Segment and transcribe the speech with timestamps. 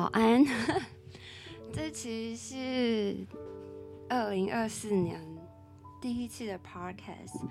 [0.00, 0.42] 早安，
[1.74, 3.26] 这其实是
[4.08, 5.22] 二零二四年
[6.00, 7.46] 第一期的 podcast，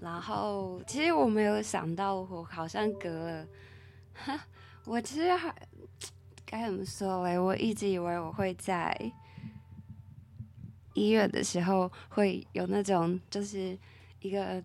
[0.00, 3.46] 然后其实我没有想到，我好像隔了，
[4.86, 5.54] 我其实还
[6.46, 7.38] 该怎么说嘞？
[7.38, 9.12] 我一直以为我会在
[10.94, 13.78] 一月的时候会有那种，就是
[14.22, 14.64] 一个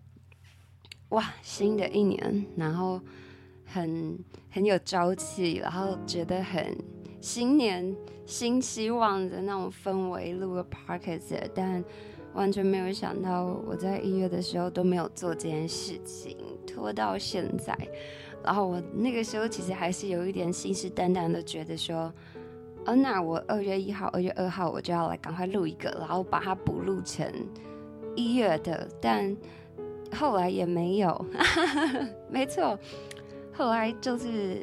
[1.10, 2.98] 哇，新的一年，然后。
[3.68, 4.16] 很
[4.56, 6.74] 很有朝气，然后觉得很
[7.20, 11.84] 新年新希望的那种氛围，录个 podcast，但
[12.32, 17.76] 完全没有想到我在一月的时候都没有做这件事情，拖到现在。
[18.42, 22.10] 然后我那个时候其实还是有一点信誓旦旦的觉得说，
[22.86, 27.30] 哦，那我二月一号、二月二号我就要来赶快录一个，然后把它补录成
[28.14, 28.88] 一月的。
[29.02, 29.36] 但
[30.14, 31.26] 后来也没有，
[32.32, 32.78] 没错。
[33.56, 34.58] 后来就是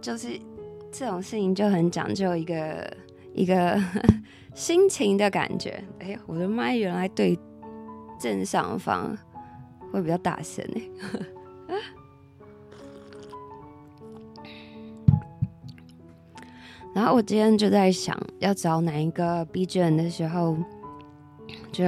[0.00, 0.38] 就是
[0.92, 2.96] 这种事情就很讲究一个
[3.34, 3.76] 一个
[4.54, 5.82] 心情的感觉。
[5.98, 7.36] 哎，我的麦原来对
[8.20, 9.16] 正上方
[9.90, 10.82] 会比较大声哎。
[16.94, 20.56] 然后我今天就在想要找哪一个 BGM 的时候，
[21.72, 21.84] 就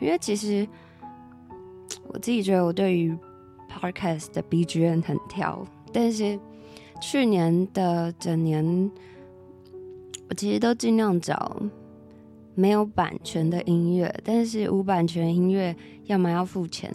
[0.00, 0.68] 因为其实
[2.08, 3.16] 我自己觉得我对于。
[3.78, 6.38] Podcast 的 BGM 很挑，但是
[7.00, 8.90] 去年的整年，
[10.28, 11.60] 我其实都尽量找
[12.54, 16.90] 没有版权的音乐，但是无版权音乐要么要付钱，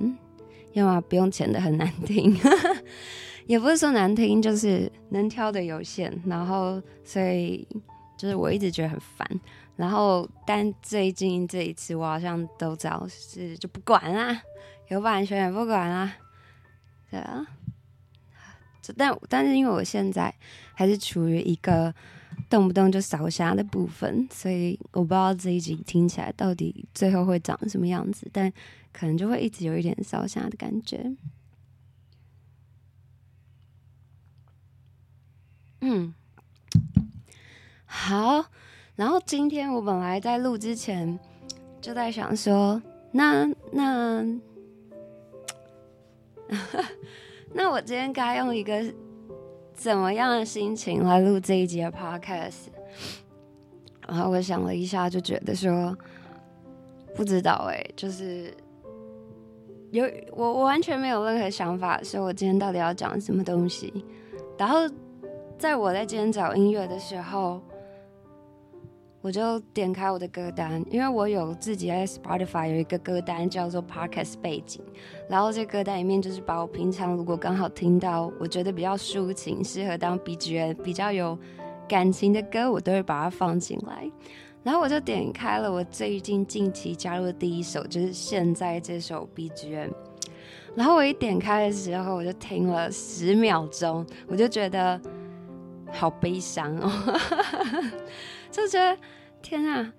[0.73, 2.35] 要么不用钱的很难听，
[3.45, 7.67] 也不是说难听，就是能挑的有限，然后所以
[8.17, 9.27] 就是我一直觉得很烦，
[9.75, 14.41] 然后但最近这一次我好像都找是就不管啦，
[14.89, 16.11] 有版权也不管啦。
[17.11, 17.45] 对啊，
[18.95, 20.33] 但但是因为我现在
[20.73, 21.93] 还是处于一个
[22.49, 28.49] 动不动就扫虾的部分，所以我不知道这一集听起来到底最后会长什么样子，但
[28.93, 31.13] 可能就会一直有一点扫虾的感觉。
[35.81, 36.13] 嗯，
[37.85, 38.45] 好，
[38.95, 41.19] 然后今天我本来在录之前
[41.81, 44.25] 就在想说，那那。
[47.53, 48.81] 那我今天该用一个
[49.73, 52.67] 怎么样的心情来录这一集的 podcast？
[54.07, 55.97] 然后我想了一下，就觉得说
[57.15, 58.53] 不知道哎、就是
[59.91, 64.05] 有我我完全没有任何想法，说我今天到底要讲什么东西。
[64.57, 64.79] 然后
[65.57, 67.61] 在我在今天找音乐的时候。
[69.21, 74.81] 我就点开我的歌单，因为我有自己在 Spotify 有一个歌单叫做 Podcast 背景，
[75.29, 81.37] 然后这歌单里面就是把我平常如果刚好听到我觉得比较抒情、适合当 BGM、比较有
[81.87, 84.09] 感情的歌，我都会把它放进来。
[84.63, 89.91] 然后我就点开了我最近近期加入的第一首，就是现在这首 BGM。
[90.73, 94.99] 然后我一点开的时候，我就听了十秒钟，我就觉得
[95.91, 96.91] 好悲伤哦。
[98.51, 98.97] 就觉得
[99.41, 99.93] 天啊，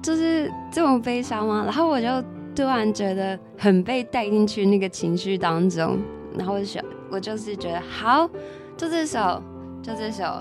[0.00, 1.62] 就是这么悲伤吗？
[1.64, 2.06] 然后我就
[2.54, 5.98] 突然觉得很被带进去那个情绪当中，
[6.38, 8.30] 然后我就想，我就是觉得好，
[8.76, 9.42] 就这首，
[9.82, 10.40] 就这首，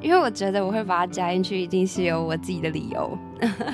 [0.00, 3.16] 因为我觉得我会把它加进去，一定是有我自己的理由。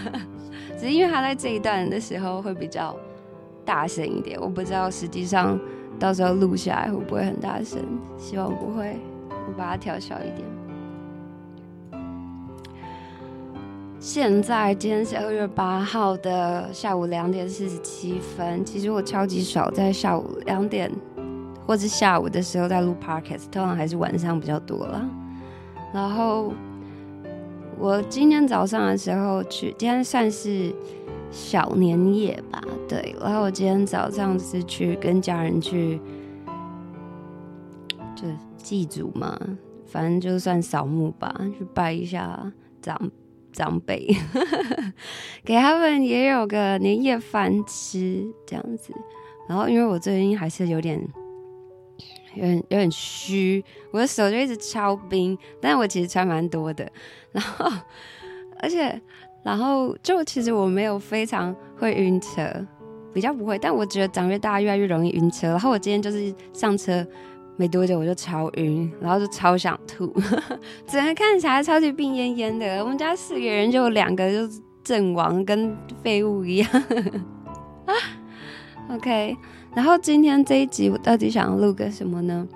[0.78, 2.94] 只是因为他在这一段的时候会比较
[3.64, 5.58] 大声一点，我不知道实际上
[5.98, 7.80] 到时候录下来会不会很大声，
[8.18, 8.98] 希望不会，
[9.30, 10.53] 我把它调小一点。
[14.06, 18.62] 现在今天是二月八号的下午两点四十七分。
[18.62, 20.92] 其实我超级少在下午两点
[21.66, 25.08] 或者下午的时候在录 podcast，通常还是晚上比较多了。
[25.90, 26.52] 然后
[27.78, 30.70] 我今天早上的时候去，今天算是
[31.30, 33.16] 小年夜吧，对。
[33.18, 35.98] 然后我今天早上是去跟家人去，
[38.14, 38.26] 就
[38.58, 39.40] 祭祖嘛，
[39.86, 42.52] 反正就算扫墓吧，去拜一下
[42.82, 43.23] 长辈。
[43.54, 44.06] 长辈，
[45.44, 48.92] 给他们也有个年夜饭吃这样子。
[49.48, 51.00] 然后，因为我最近还是有点、
[52.34, 55.38] 有点、有点虚，我的手就一直敲冰。
[55.60, 56.90] 但我其实穿蛮多的。
[57.32, 57.70] 然后，
[58.60, 59.00] 而且，
[59.42, 62.44] 然后就其实我没有非常会晕车，
[63.12, 63.58] 比较不会。
[63.58, 65.48] 但我觉得长越大越来越容易晕车。
[65.48, 67.06] 然后我今天就是上车。
[67.56, 70.12] 没多久我就超晕，然后就超想吐，
[70.86, 72.82] 整个看起来超级病恹恹的。
[72.82, 74.52] 我们家四个人就两个就
[74.82, 76.68] 阵亡，跟废物一样。
[78.90, 79.36] OK，
[79.74, 82.46] 然后今天这一集我到底想要录个什么呢？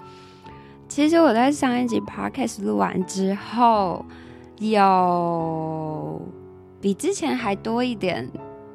[0.88, 4.04] 其实我在上一集 podcast 录完之后，
[4.58, 6.20] 有
[6.80, 8.28] 比之前还多一点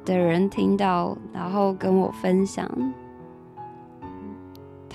[0.04, 2.66] 的人听到，然后跟我分享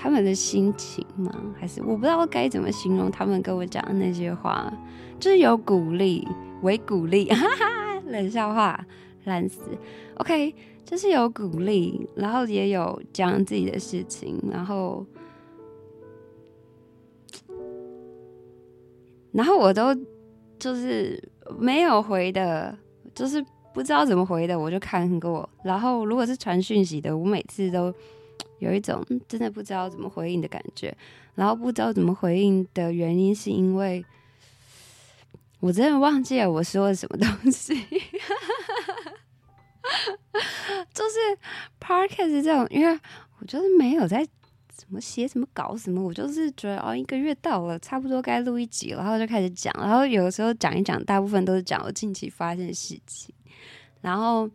[0.01, 1.29] 他们的心情吗？
[1.59, 4.71] 还是我不知道该怎么形容他们跟我讲的那些话，
[5.19, 6.25] 就是有鼓励，
[6.61, 8.85] 为鼓励，哈哈，冷笑话，
[9.25, 9.59] 烂死。
[10.15, 10.55] OK，
[10.85, 15.05] 就是有鼓励，然后也有讲自己的事情，然后。
[19.33, 19.93] 然后我都
[20.57, 21.21] 就是
[21.59, 22.75] 没有回的，
[23.13, 25.47] 就是不知道怎么回的，我就看过。
[25.61, 27.93] 然后如果是传讯息的，我每次都
[28.59, 30.95] 有一种真的不知道怎么回应的感觉。
[31.35, 34.05] 然后不知道怎么回应的原因，是因为
[35.59, 37.73] 我真的忘记了我说了什么东西。
[40.93, 41.19] 就是
[41.79, 42.99] Podcast 这种，因为
[43.39, 44.27] 我就是没有在。
[44.71, 49.71] 怎么写怎么搞什么，我就是觉得哦，一个月到了，差不多该录一集，然后就开始讲。
[49.77, 53.35] 然后有的时候讲一讲，大部分都是讲我近期发生的事情。
[54.01, 54.49] 然后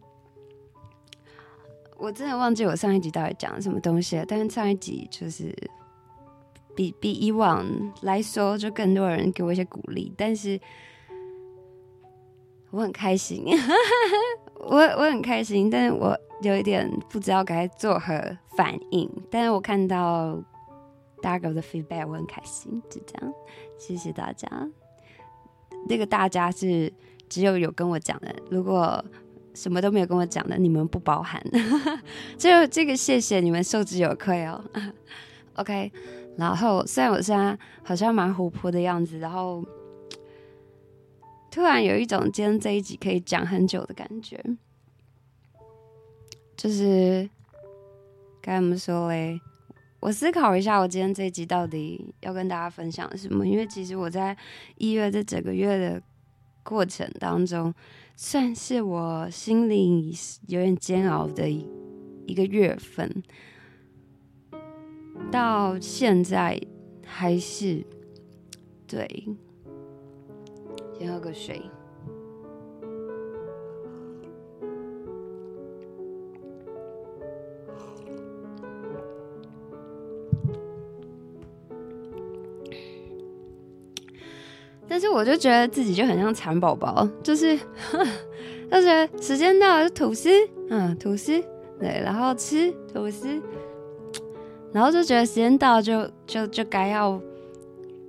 [2.04, 4.24] 我真的忘记我上一集到底讲了什么东西了。
[4.26, 5.54] 但是上一集就是
[6.76, 7.64] 比比以往
[8.02, 10.12] 来说，就更多人给我一些鼓励。
[10.16, 10.60] 但是
[12.70, 13.44] 我很开心，
[14.58, 16.18] 我我很开心，但是我。
[16.42, 18.12] 有一点不知道该作何
[18.54, 20.36] 反应，但是我看到
[21.22, 23.32] 大家给我的 feedback，我很开心，就这样，
[23.78, 24.46] 谢谢大家。
[25.88, 26.92] 那个大家是
[27.30, 29.02] 只有有跟我讲的，如果
[29.54, 31.42] 什么都没有跟我讲的，你们不包含。
[32.36, 34.62] 就这个谢谢你们，受之有愧哦。
[35.54, 35.90] OK，
[36.36, 39.64] 然后虽然我现在好像蛮活泼的样子，然后
[41.50, 44.42] 突然有一种今天这一集可以讲很久的感觉。
[46.56, 47.28] 就是
[48.40, 49.40] 该怎么说嘞？
[50.00, 53.46] 我思考一下，我今天这一集到底要跟大家分享什么？
[53.46, 54.36] 因为其实我在
[54.76, 56.02] 一月这整个月的
[56.62, 57.72] 过程当中，
[58.16, 60.14] 算是我心里
[60.46, 61.66] 有点煎熬的一
[62.26, 63.22] 一个月份，
[65.30, 66.60] 到现在
[67.04, 67.84] 还是
[68.86, 69.26] 对。
[70.96, 71.60] 先喝个水。
[84.94, 87.58] 但是我就觉得自己就很像蚕宝宝，就是，
[88.70, 90.30] 就觉得时间到了就吐司，
[90.70, 91.32] 嗯，吐司，
[91.80, 93.26] 对，然后吃吐司，
[94.72, 97.20] 然后就觉得时间到了就就就该要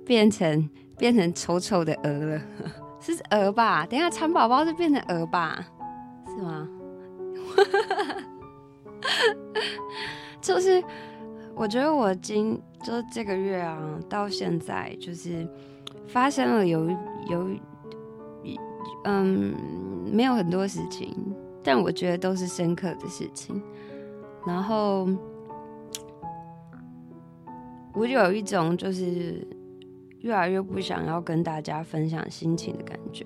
[0.04, 2.40] 变成变成丑丑的鹅了，
[3.00, 3.84] 是鹅吧？
[3.84, 5.66] 等一下蚕宝宝就变成鹅吧？
[6.28, 6.68] 是吗？
[10.40, 10.80] 就是
[11.52, 15.44] 我觉得我今就是这个月啊，到现在就是。
[16.06, 16.88] 发生了有
[17.28, 17.48] 有，
[19.04, 19.54] 嗯，
[20.12, 21.14] 没有很多事情，
[21.62, 23.62] 但我觉得都是深刻的事情。
[24.46, 25.08] 然后，
[27.92, 29.46] 我就有一种就是
[30.20, 33.24] 越来越不想要跟大家分享心情的感觉。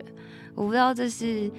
[0.55, 1.51] 我不知道这是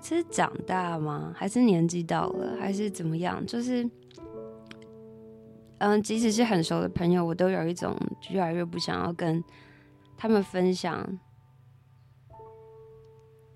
[0.00, 1.32] 这是长大吗？
[1.34, 2.56] 还是年纪到了？
[2.58, 3.44] 还是怎么样？
[3.46, 3.88] 就是，
[5.78, 7.96] 嗯，即使是很熟的朋友，我都有一种
[8.30, 9.42] 越来越不想要跟。
[10.16, 11.18] 他们分享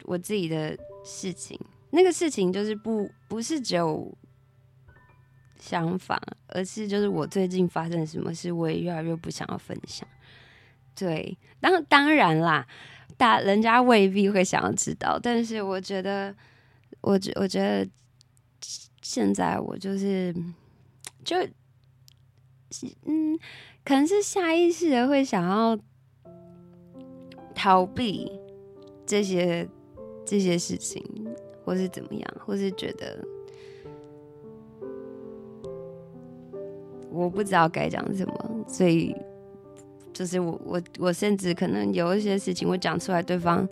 [0.05, 1.59] 我自己的事情，
[1.91, 4.17] 那个事情就是不不是只有
[5.59, 10.07] 想法，而是就是我最近发生什么事，我也越来越不想要分享。
[10.95, 12.67] 对，当当然啦，
[13.17, 16.35] 大人家未必会想要知道，但是我觉得，
[17.00, 17.88] 我觉我觉得
[19.03, 20.35] 现在我就是
[21.25, 21.37] 就
[23.05, 23.38] 嗯，
[23.85, 25.79] 可能是下意识的会想要。
[27.59, 28.31] 逃避
[29.05, 29.69] 这些
[30.25, 31.03] 这些事情，
[31.65, 33.19] 或是怎么样，或是觉得
[37.11, 39.12] 我不知道该讲什么，所以
[40.12, 43.69] 就是我我我甚至可能有一些事情我讲出来，对方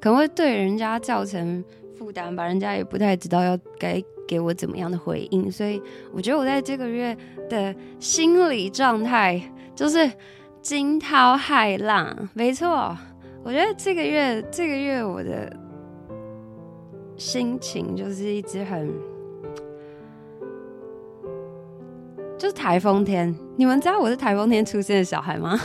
[0.00, 1.64] 可能会对人家造成
[1.96, 5.80] 负担吧，人家也不太知道要该给我怎么样的回应，所以
[6.12, 7.16] 我觉得我在这个月
[7.48, 9.40] 的心理状态
[9.76, 10.10] 就是
[10.60, 12.98] 惊涛骇浪，没错。
[13.48, 15.50] 我觉得这个月，这个月我的
[17.16, 18.92] 心情就是一直很，
[22.36, 23.34] 就是台风天。
[23.56, 25.58] 你们知道我是台风天出生的小孩吗？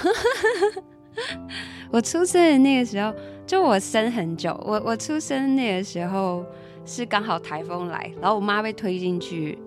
[1.91, 3.13] 我出生的那个时候，
[3.45, 4.57] 就我生很久。
[4.65, 6.45] 我我出生那个时候
[6.85, 9.57] 是刚好台风来，然后我妈被推进去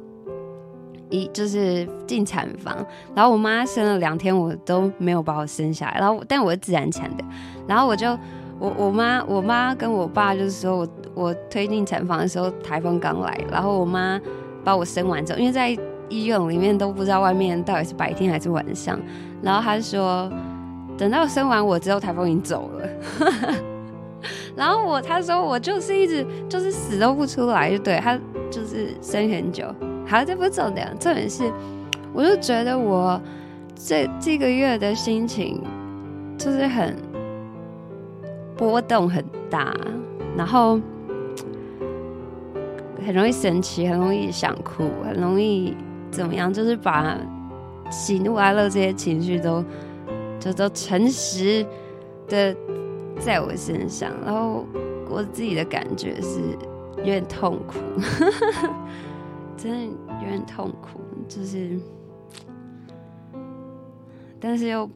[1.08, 2.76] 一就是进产房，
[3.14, 7.24] 然后我妈生了两天，我都没有把我生下来，然后但我是自然产的，
[7.66, 8.08] 然后我就
[8.58, 14.20] 我我妈我妈跟我爸就是说我我推进产房的时候台风刚来，然后我妈
[14.64, 15.76] 把我生完之后，因为在
[16.08, 18.98] 医院里面都不知道外面到底是白天还是晚上，
[19.42, 20.30] 然后她说
[20.98, 22.88] 等到生完我之后台风已经走了，
[24.56, 28.18] 然后我她说我就是一直就是死都不出来，就对她
[28.50, 29.64] 就是生很久。
[30.06, 31.52] 好，这不重点，重点是，
[32.12, 33.20] 我就觉得我
[33.74, 35.60] 这这个月的心情
[36.38, 36.96] 就是很
[38.56, 39.74] 波动很大，
[40.36, 40.80] 然后
[43.04, 45.76] 很容易生气，很容易想哭，很容易
[46.10, 47.18] 怎么样，就是把
[47.90, 49.64] 喜怒哀乐这些情绪都
[50.38, 51.66] 就都诚实
[52.28, 52.56] 的
[53.18, 54.64] 在我身上，然后
[55.10, 56.40] 我自己的感觉是
[56.98, 57.74] 有点痛苦。
[59.56, 59.78] 真的
[60.22, 61.80] 有点痛苦，就是，
[64.38, 64.88] 但是又，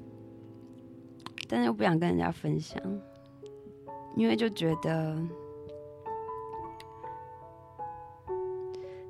[1.48, 2.80] 但是又不想跟人家分享，
[4.16, 5.16] 因为就觉得，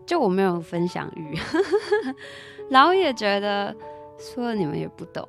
[0.06, 1.36] 就我没有分享欲，
[2.70, 3.74] 然后也觉得
[4.18, 5.26] 说了你们也不懂，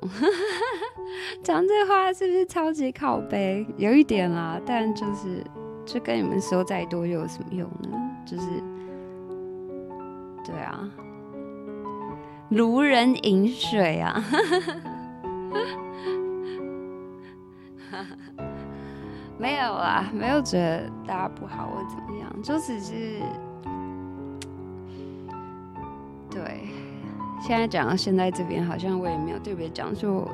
[1.42, 3.66] 讲这话是不是超级靠北？
[3.76, 5.44] 有一点啦，但就是，
[5.84, 7.98] 就跟你们说再多又有什么用呢？
[8.24, 8.71] 就是。
[10.44, 10.90] 对啊，
[12.48, 14.22] 如人饮水啊，
[19.38, 23.20] 没有啊，没有觉得大家不好或怎么样，就只是
[26.30, 26.66] 对。
[27.40, 30.30] 现在讲到现在这边，好像我也没有特别讲说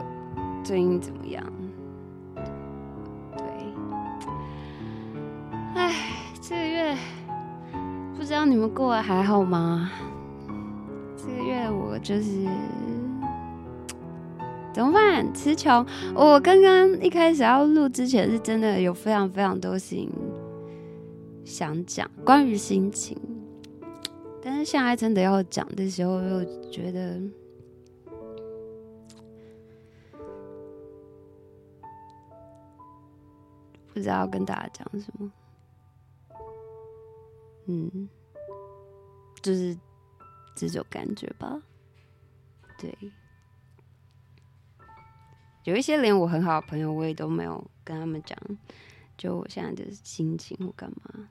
[0.63, 1.43] 最近怎么样。
[3.35, 3.43] 对，
[5.75, 5.91] 哎，
[6.43, 6.95] 这个月。
[8.29, 9.91] 不知道你们过得还好吗？
[11.17, 12.47] 这个月我就是
[14.75, 15.33] 怎么办？
[15.33, 15.83] 词穷。
[16.15, 20.13] 我刚刚一开始要录之前，是真的有非常非常多事情
[21.43, 23.17] 想讲，关于心情。
[24.43, 27.19] 但是现在真的要讲的时候，又觉得
[33.95, 35.33] 不知道要跟大家讲什么。
[37.69, 38.11] 嗯。
[39.43, 39.77] 就是
[40.57, 41.63] 这种感觉吧，
[42.79, 42.97] 对。
[45.65, 48.39] 有一些连我很好的朋友，我也都没有跟他们讲，
[49.17, 51.29] 就我现在的心情或干嘛，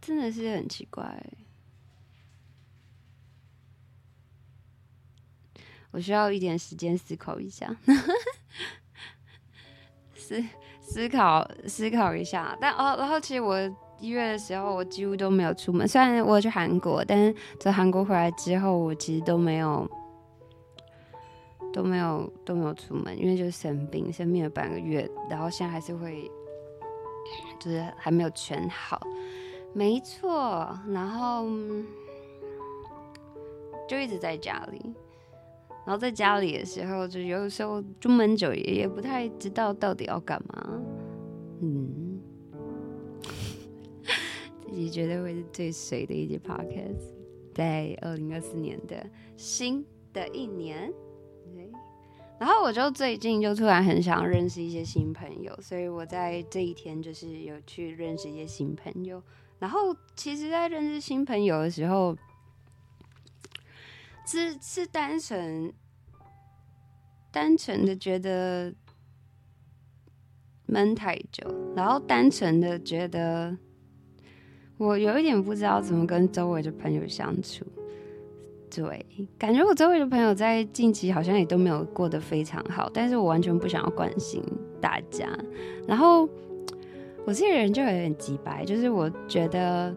[0.00, 1.24] 真的是很奇怪。
[5.90, 7.74] 我需要一点时间思考一下，
[10.14, 10.44] 思
[10.80, 12.58] 思考思考一下。
[12.60, 13.87] 但哦，然后其实我。
[14.00, 15.86] 一月的时候，我几乎都没有出门。
[15.86, 19.90] 虽然我去韩国，但是从韩国回来之后，我其实都没有
[21.72, 26.30] 都没有都没有出门，因为就是生病，生病了半个月，然后现在还是会，
[27.58, 29.00] 就是还没有全好。
[29.72, 31.44] 没错，然后
[33.88, 34.80] 就一直在家里，
[35.84, 40.68] 然后在家里的时候，就有时候出门久，也也不太知道到底要干嘛。
[41.60, 42.07] 嗯。
[44.78, 47.12] 也绝对会是最水的一集 podcast，
[47.52, 49.04] 在二零二四年的
[49.36, 50.92] 新的一年，
[52.38, 59.20] 然后我就最近就突然很想认识一些新朋友，所以我在这一天就是有去认识一些新朋友。
[59.58, 62.16] 然后其实，在认识新朋友的时候，
[64.24, 65.72] 是是单纯
[67.32, 68.72] 单纯的觉得
[70.66, 73.58] 闷太久，然后单纯的觉得。
[74.78, 77.64] 我有一点不知道怎么跟周围的朋友相处，
[78.70, 79.04] 对，
[79.36, 84.42] 感觉我周围的朋友在近期好像也都没有过得非常好，但是我完全不想要关心
[84.80, 85.28] 大家。
[85.86, 86.28] 然后
[87.26, 89.92] 我这个人就有点直白，就是我觉得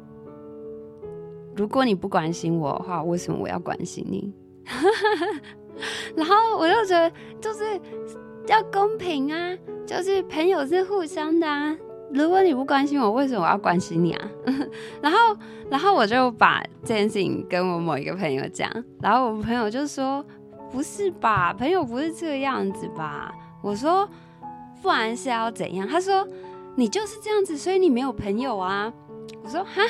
[1.55, 4.33] 如果你不关心我的话，为什么我要关心你？
[6.15, 7.79] 然后我就觉得就是
[8.47, 11.77] 要公平啊，就是朋友是互相的啊。
[12.13, 14.27] 如果你不关心我，为什么我要关心你啊？
[15.01, 15.17] 然后，
[15.69, 18.69] 然后我就把这件事情跟我某一个朋友讲，
[19.01, 20.23] 然后我朋友就说
[20.71, 24.07] ：“不是吧，朋友不是这个样子吧？”我说
[24.83, 26.27] ：“不然是要怎样？”他说
[26.75, 28.91] ：“你就是这样子，所以你没有朋友啊。”
[29.43, 29.81] 我说：“哈，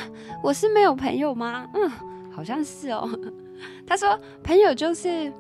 [0.44, 1.90] 我是没有朋友吗？”嗯，
[2.32, 3.10] 好像是哦。
[3.88, 5.32] 他说：“朋友就是，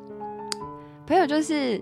[1.05, 1.79] 朋友就是，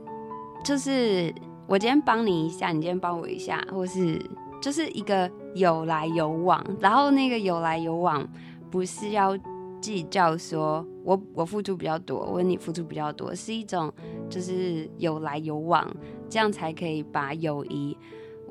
[0.63, 1.33] 就是
[1.67, 4.21] 我今天帮你一下，你今天帮我一下，或是。”
[4.61, 8.27] 就是一个有来有往，然后那个有来有往
[8.69, 9.37] 不是要
[9.81, 13.91] 计较说我我付出比较多，我你付出比较多，是一种
[14.29, 15.89] 就是有来有往，
[16.29, 17.97] 这样才可以把友谊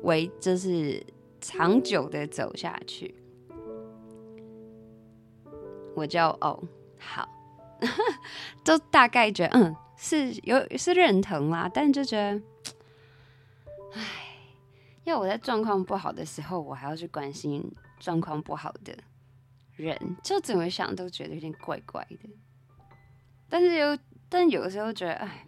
[0.01, 1.01] 为就是
[1.39, 3.13] 长久的走下去。
[5.95, 6.57] 我就哦
[6.97, 7.27] 好，
[8.63, 12.41] 都大概觉得嗯是有是认同啦，但就觉得，
[13.93, 14.01] 唉，
[15.09, 17.67] 因为我在状况不好的时候，我还要去关心
[17.99, 18.95] 状况不好的。
[19.75, 22.29] 人就怎么想都觉得有点怪怪的，
[23.49, 23.97] 但是有，
[24.29, 25.47] 但有的时候觉得，哎，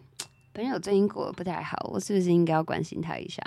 [0.51, 3.39] 朋友最近过得不太好，我是不是应该要关心他一下？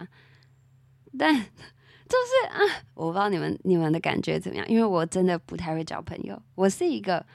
[1.19, 2.61] 但就是啊，
[2.95, 7.27] 我不知道你们你们的感觉怎么样，因为我真的不太会交朋友，我是一个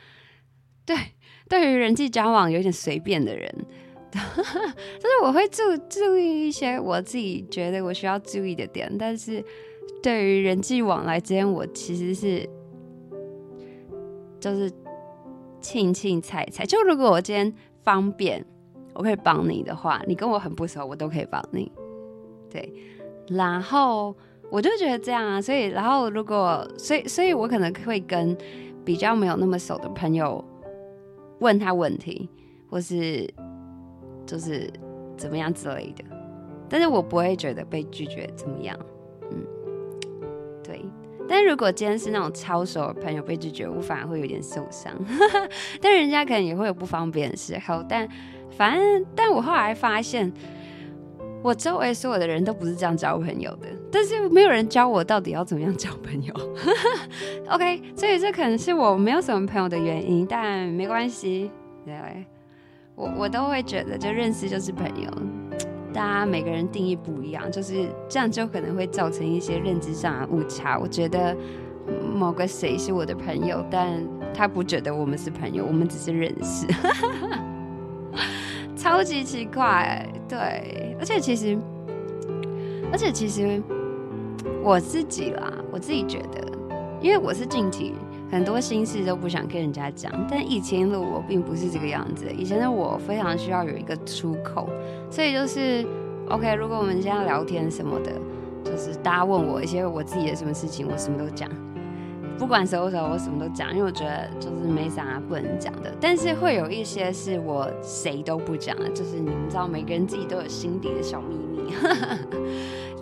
[0.86, 0.95] 对
[1.50, 3.53] 对于人际交往有点随便的人，
[4.11, 4.19] 就
[5.09, 9.43] 是我会注注意一些我自己觉得我需要注意的点，但是
[10.01, 12.49] 对于人际往来之间，我其实是。
[14.41, 14.71] 就是
[15.59, 18.41] 庆庆菜菜，就如果我今天方便，
[18.93, 21.69] 我可以帮你的话，你跟我很不熟，我都可以帮你。
[22.49, 22.73] 对，
[23.27, 24.15] 然后
[24.49, 28.33] 我就觉得这样啊，所以然后如果，所以所以我可能会跟
[28.85, 30.41] 比较没有那么熟的朋友
[31.39, 32.29] 问他问题，
[32.69, 33.29] 或是
[34.29, 34.71] 就是
[35.17, 36.03] 怎么样之类的，
[36.69, 38.77] 但是我不会觉得被拒绝怎么样，
[39.31, 39.43] 嗯，
[40.63, 40.86] 对。
[41.27, 44.93] 但如果今天是那种超熟的朋友被拒绝，我反而会有点受伤。
[45.81, 47.83] 但人家可能也会有不方便的时候。
[47.89, 48.07] 但
[48.55, 50.31] 反正，但我后来发现，
[51.44, 53.68] 我周围所有的人都不是这样交朋友的。
[53.92, 56.33] 但是没有人教我到底要怎么样交朋友。
[57.50, 61.51] OK，所以这可能是我没有什么朋友的原因，但没关系。
[61.85, 62.25] 对，
[63.00, 65.09] 我我都会觉得，就认识就是朋友。
[65.94, 70.77] 大家每个人定义不一样，就是这样就可能会造成一些认知上的误差。
[70.77, 71.35] 我觉得
[72.14, 76.68] 某个谁是我的朋友，但他不觉得我们是朋友，我们只是认识，
[78.75, 80.05] 超级奇怪。
[80.27, 81.57] 对，而且其实，
[82.92, 83.64] 而且其实
[84.62, 86.48] 我自己啦，我自己觉得，
[87.01, 87.94] 因为我是近期
[88.31, 92.25] 很多心事都不想跟人家讲，但以前的我并不是这个样子。
[92.31, 94.70] 以前的我非常需要有一个出口。
[95.09, 95.83] 所以就是
[96.29, 98.11] ，OK，如果我们现在聊天什么的，
[98.63, 101.50] 就是大家问我一些我自己的什么事情，我什么都讲，
[102.37, 105.92] 不管什么时候我什么都讲，因为我觉得就是没啥不能讲的。
[106.00, 111.74] 但是会有一些是我谁都不讲的，就是你们知道，每个人自己都有心底的小秘密。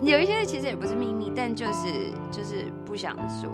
[0.00, 3.50] 有一些其实也不是秘密，但就是就是不想说。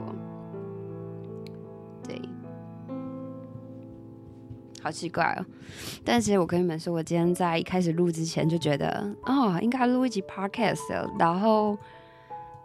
[4.84, 5.46] 好奇怪哦，
[6.04, 11.78] 但是我跟你们说，我今天在一开始录之前就觉得，哦，应该录一集 podcast，然后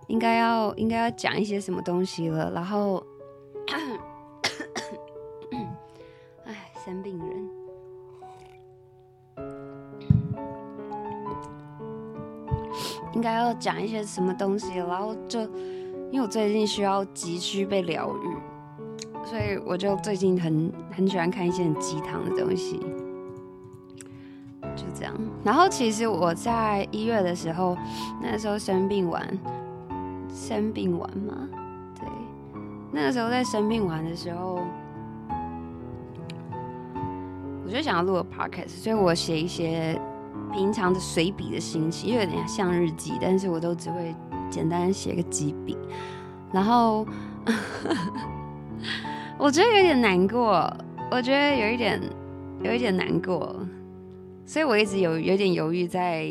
[0.08, 3.02] 应该要应该要讲一些什么东西了，然后，
[6.44, 7.50] 哎，生病人，
[13.14, 15.40] 应该要讲一些什么东西，然后就
[16.12, 18.36] 因为我最近需要急需被疗愈。
[19.30, 22.80] 所以我就最近很很喜欢看一些很鸡汤的东西，
[24.76, 25.14] 就这样。
[25.44, 27.78] 然后其实我在一月的时候，
[28.24, 29.22] 那时候生病完，
[30.34, 31.48] 生病完嘛，
[32.00, 32.10] 对，
[32.92, 34.60] 那个时候在生病完的时候，
[37.64, 39.96] 我就想要录个 podcast，所以我写一些
[40.52, 44.16] 平常的随笔的心情，又有点像日记，但是我都只会
[44.50, 45.78] 简单写个几笔，
[46.52, 47.06] 然后。
[49.40, 50.70] 我觉得有点难过，
[51.10, 51.98] 我觉得有一点，
[52.62, 53.66] 有一点难过，
[54.46, 56.30] 所以我一直有有点犹豫，在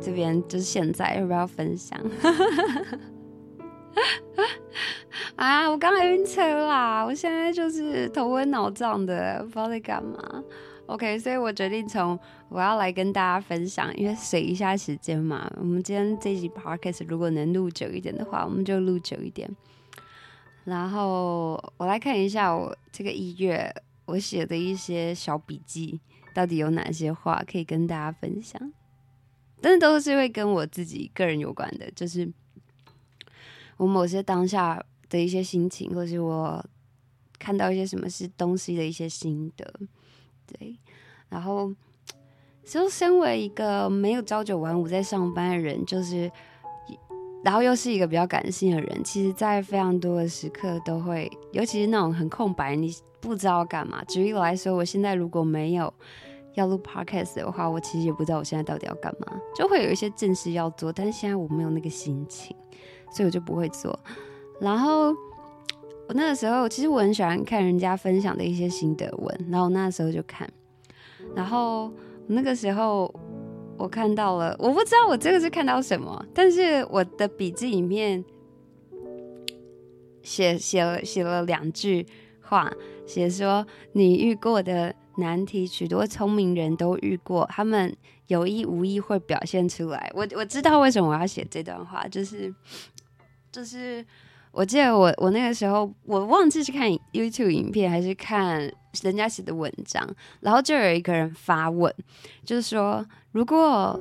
[0.00, 1.96] 这边就是现在要不要分享？
[5.36, 10.18] 啊，我刚才晕车啦，我现在就是头昏脑胀的，不知道在干嘛。
[10.86, 12.18] OK，所以我决定从
[12.48, 15.48] 我要来跟大家分享，因为省一下时间嘛。
[15.60, 19.48] 我们今天这集 Podcast 如果能录久一点的话，我们就录久一点。
[20.68, 25.98] 然后我来看一下我这个一月我写的一些小笔记，
[26.34, 28.60] 到底有哪些话可以跟大家分享？
[29.62, 32.30] 但是都是会跟我自己个人有关的，就是
[33.78, 36.62] 我某些当下的一些心情，或是我
[37.38, 39.72] 看到一些什么是东西的一些心得。
[40.46, 40.78] 对，
[41.30, 41.72] 然后
[42.62, 46.30] 就身为一个没有朝九晚五在上班的人，就是。
[47.44, 54.02] 然后又是一个比较感性的人，其实，在非常多的时刻都会，尤其是那种很空白，你不知道干嘛。
[54.04, 55.92] 举例来说，我现在如果没有
[56.54, 62.56] 要录 podcast 的话，我其实也不知道我现在到底要干嘛，就会有一些正事要做，但是现在我没有那个心情，
[63.12, 63.96] 所以我就不会做。
[64.60, 65.10] 然后
[66.08, 70.50] 我那个时候其实我很喜欢看人家分享的一些心得文，然后我那时候就看，
[71.36, 71.92] 然后
[72.26, 73.14] 那个时候
[73.78, 78.24] 我看到了，我不知道我这个是看到什么，但是我的笔记里面
[80.22, 82.04] 写写了写了两句
[82.42, 82.72] 话，
[83.06, 90.10] 写说你遇过的难题，许多聪明人都遇过，他们有意无意会表现出来。
[90.14, 92.52] 我我知道为什么我要写这段话，就是
[93.52, 94.04] 就是。
[94.58, 98.68] 我记得我我那个时候我忘记是看 YouTube 影片还是看
[99.04, 100.04] 人家写的文章，
[100.40, 101.94] 然后就有一个人发问，
[102.44, 103.96] 就是说，如果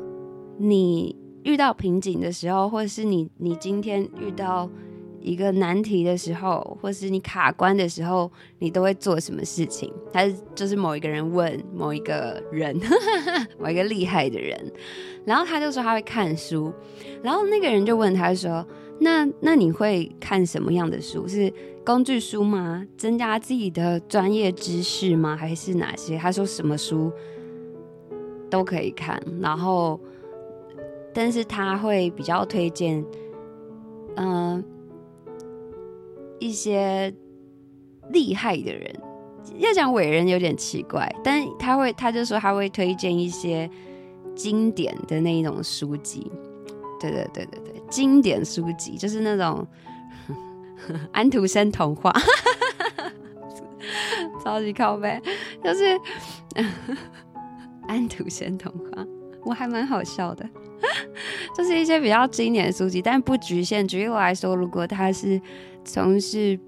[0.58, 4.67] 你遇到瓶颈的时候，或是你你今天遇到
[5.22, 9.93] 一个难题的时候，或是你卡关的时候，你都会做什么事情？
[10.12, 12.76] 他是就是某一个人问某一个人，
[13.62, 14.60] 某一个厉害的人，
[15.24, 16.74] 然后他就说他会看书，
[17.22, 18.65] 然后那个人就问他说。
[19.00, 21.28] 那那你会看什么样的书？
[21.28, 21.54] 是
[21.86, 22.86] 工具书吗？
[22.98, 25.36] 增加自己的专业知识吗？
[25.36, 26.18] 还是哪些？
[26.18, 27.12] 他说什么书
[28.50, 30.00] 都可以看，然后
[31.14, 33.06] 但是他会比较推荐，
[34.16, 34.64] 嗯、
[36.40, 37.14] 一些
[38.12, 38.96] 厉害的人。
[39.60, 43.70] 要讲伟人有点奇怪，但他会他就说他会推荐一些
[44.36, 46.30] 经典的那一种书籍。
[47.00, 49.65] 对对对对对，经典书籍就是那种
[51.12, 52.13] 安徒生童话，
[54.43, 55.21] 超级靠背，
[55.63, 56.00] 就是
[57.88, 59.06] 安徒生童话，
[59.43, 60.47] 我还蛮好笑的，
[61.56, 63.88] 就是一些比较经典的书籍，但不局限。
[63.88, 65.41] 举例来说，如果他是
[65.84, 66.60] 从事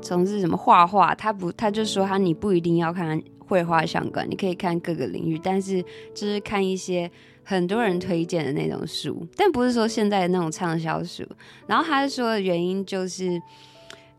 [0.00, 5.82] 从事什么画画，他不，他就说他你不一定要看绘画相关，你可以看各个领域，但是
[6.14, 7.10] 就是看一些。
[7.48, 11.26] 很多人推荐的那种书，但不是说现在的那种畅销书。
[11.66, 13.40] 然后他说的原因就是，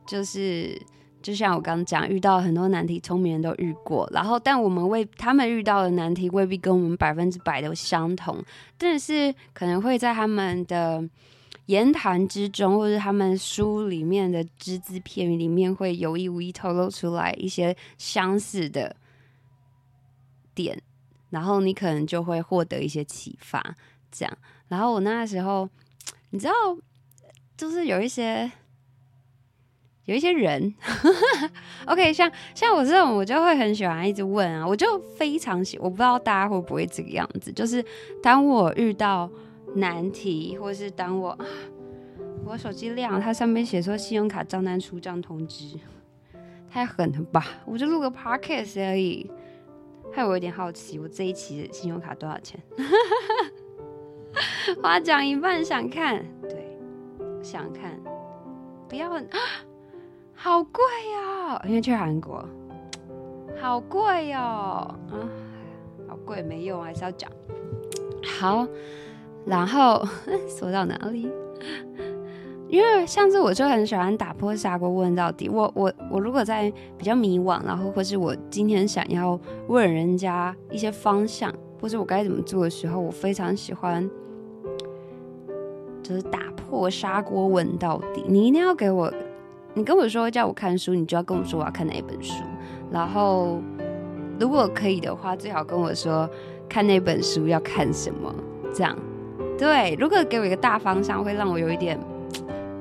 [0.07, 0.75] 就是
[1.21, 4.09] 就像我刚讲，遇到很多难题，聪明人都遇过。
[4.11, 8.43] 然后，但我们为他们遇到的难题未必跟我们百分之百都相同，
[8.79, 11.07] 但是可能会在他们的
[11.67, 18.95] 言谈之中，或者他们书里面的只字片语里面，会有意无意透露出来一些相似的
[20.55, 20.81] 点。
[21.29, 23.75] 然后你可能就会获得一些启发，
[24.11, 24.37] 这样。
[24.67, 25.67] 然后我那时候，
[26.31, 26.53] 你知道，
[27.57, 28.51] 就是有一些
[30.05, 30.73] 有一些人，
[31.85, 37.83] OK，像像我这种，我就会很喜欢一直问啊，我就非常喜，我不知道大家会不会这个样子，就是
[38.21, 39.29] 当我遇到
[39.75, 41.37] 难题，或是当我
[42.45, 45.79] 我手机亮，它上面写说信用卡账单出账通知，
[46.71, 47.45] 太狠了吧？
[47.65, 49.29] 我就录个 podcast 而已。
[50.11, 52.59] 害我有点好奇，我这一期的信用卡多少钱？
[54.81, 56.77] 话讲一半想看，对，
[57.41, 57.99] 想看，
[58.87, 59.21] 不要啊，
[60.33, 60.83] 好贵
[61.15, 62.43] 哦，因为去韩国，
[63.59, 65.15] 好贵哦，啊，
[66.07, 67.29] 好贵，没用，还是要讲。
[68.39, 68.67] 好，
[69.45, 70.05] 然后
[70.47, 71.29] 说到哪里？
[72.69, 75.49] 因为像是我就很喜欢打破砂锅问到底。
[75.49, 81.51] 我我我如果在比较迷惘，然后或是我今天想要问人家一些方向，
[81.81, 84.07] 或是我该怎么做的时候，我非常喜欢
[86.03, 88.23] 就是打破砂锅问到底。
[88.27, 89.11] 你一定要给我，
[89.73, 92.43] 你跟我说叫我看书，你就要跟我说我要看哪一本书。
[92.91, 93.59] 然后
[94.39, 96.29] 如果可以的话，最好跟我说
[96.69, 98.31] 看那本书要看什么。
[98.71, 98.95] 这样
[99.57, 101.99] 对，如果给我一个大方向，会让我有一点。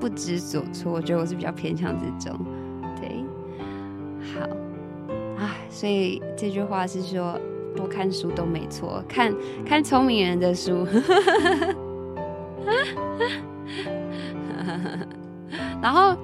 [0.01, 2.39] 不知所措，我觉得我是比较偏向这种，
[3.01, 3.25] 对，
[4.33, 4.41] 好，
[5.43, 7.37] 啊，所以这句话是说
[7.75, 9.35] 多看书都没错，看
[9.67, 10.87] 看聪明人的书，
[15.83, 16.17] 然后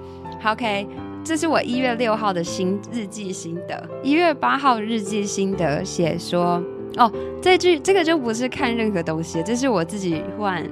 [0.47, 0.87] ，OK，
[1.25, 6.63] 这是我一月六号的新日记心得，一月八号日记心得写说，
[6.97, 7.11] 哦，
[7.43, 10.65] 这句这个就不是看任何东西，这是我自己换。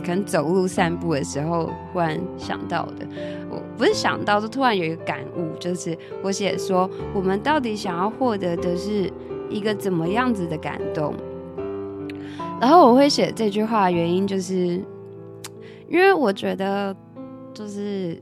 [0.00, 3.06] 可能走路散步的时候忽然想到的，
[3.50, 9.10] 我不是想到，就突然有一个感悟，就是我写说，我们到底想要获得的是
[9.48, 11.14] 一个怎么样子的感动？
[12.60, 14.56] 然后我会写这句话原因，就是
[15.88, 16.94] 因为我觉得，
[17.52, 18.20] 就是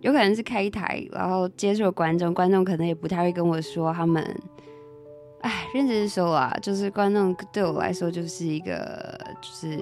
[0.00, 4.22] 有可能是开台，然后接触观众，观众可能也不太会跟我说他们，
[5.40, 9.78] 哎，认真说啊，就是观众对我来说就是一个，就是。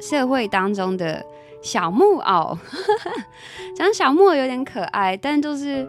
[0.00, 1.24] 社会当中的
[1.62, 2.56] 小木偶，
[3.74, 5.86] 讲小木偶有点可爱，但就是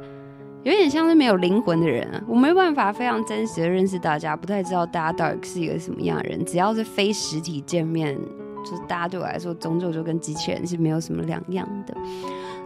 [0.63, 2.21] 有点像是没有灵魂的人啊。
[2.27, 6.43] 我没办法非常真实的认识大家，不太知道大家到底是一个什么样的人。
[6.43, 8.17] 只要是非实体见面，
[8.65, 11.95] 就是大家对我来说，终究就跟机器人是没有什么两样的。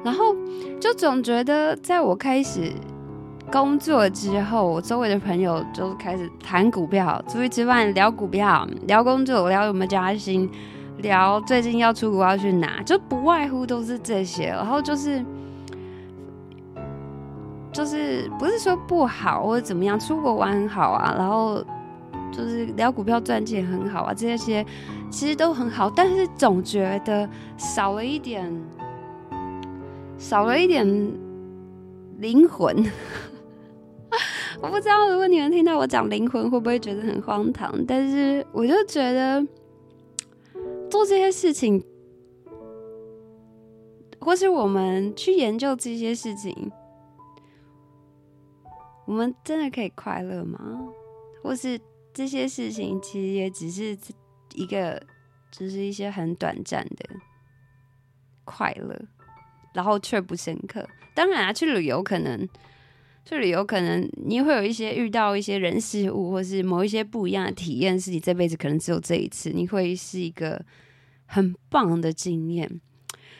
[0.03, 0.35] 然后
[0.81, 2.71] 就总觉得，在我开始
[3.51, 10.49] 工作之后，我周围的朋友就开始谈股票，出去吃饭聊股票，聊工作，聊有没有加薪，
[10.97, 14.47] 聊最近要出国要去哪，就不外乎都是这些。
[14.47, 15.23] 然后就是
[17.71, 21.63] 就是不是说不好或者怎么样，出国玩很好啊，然后
[22.31, 24.65] 就是聊股票赚钱很好啊，这些
[25.09, 28.51] 其实都很好，但是总觉得少了一点。
[30.15, 30.87] 少了一点
[32.19, 32.73] 灵魂，
[34.61, 39.45] 我不知道如果你们听到我讲灵魂会不会觉得很荒唐，但是我就觉得
[40.93, 41.83] 做这些事情，
[44.21, 46.71] 或是我们去研究这些事情，
[49.07, 50.59] 我们真的可以快乐吗？
[51.41, 51.81] 或是
[52.13, 53.97] 这些事情其实也只是
[54.53, 55.03] 一个，
[55.49, 57.09] 只是一些很短暂的
[58.45, 58.95] 快乐。
[59.73, 60.87] 然后却不深刻。
[61.15, 62.47] 当然啊，去旅游可能，
[63.25, 70.63] 去旅游可能你会有一些遇到一些人事物，或是某一些不一样的体验，是你这辈子可能只有这一次，你会是一个
[71.25, 72.81] 很棒的经验。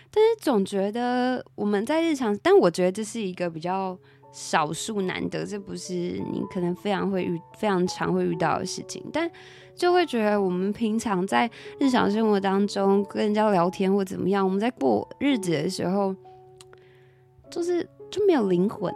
[0.09, 3.97] 但是总觉得我们在日常，但我觉得这是一个比较
[4.31, 5.93] 少数难得，这不是
[6.31, 9.03] 你可能非常会遇、非常常会遇到的事情。
[9.11, 9.29] 但
[9.75, 16.15] 就会觉得我们平常在日常生活当中跟人家聊天或怎么样，我们在过日子的时候，
[17.49, 18.93] 就是就没有灵魂。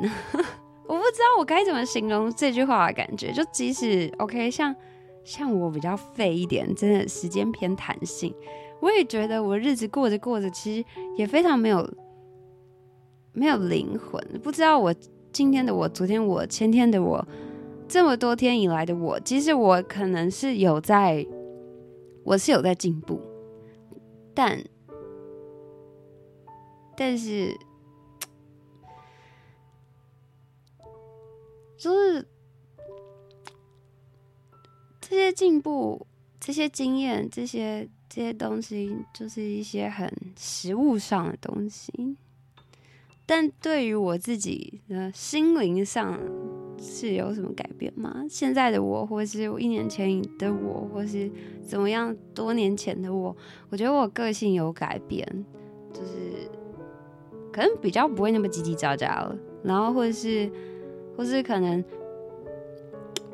[0.88, 3.32] 我不知道我该怎么形容这句话的感觉。
[3.32, 4.76] 就即使 OK，像
[5.23, 8.34] 像我比较废一点，真的时间偏弹性，
[8.80, 10.86] 我也觉得我日子过着过着，其实
[11.17, 11.88] 也非常没有
[13.34, 14.21] 没有灵魂。
[14.41, 14.93] 不知道我
[15.32, 17.28] 今天的我、昨天我、前天的我。
[17.89, 21.26] 这么多天以来的我，其实我可能是有在，
[22.26, 23.21] 我是有在进步，
[24.34, 24.62] 但，
[26.97, 27.58] 但是，
[31.77, 32.27] 就是
[34.99, 36.05] 这些进步、
[36.39, 42.17] 这些经验、这些这些东西，就是一些很实物上的东西，
[43.25, 46.19] 但对于我自己的心灵上。
[46.79, 48.23] 是有什么改变吗？
[48.29, 51.27] 现在的我，或是我一年前的我，或是
[51.65, 53.35] 怎么样多年前的我，
[53.69, 55.25] 我觉得我个性有改变，
[55.91, 56.47] 就是
[57.51, 60.47] 可能比较不会那么叽叽喳喳了，然后或者是，
[61.17, 61.84] 或是可能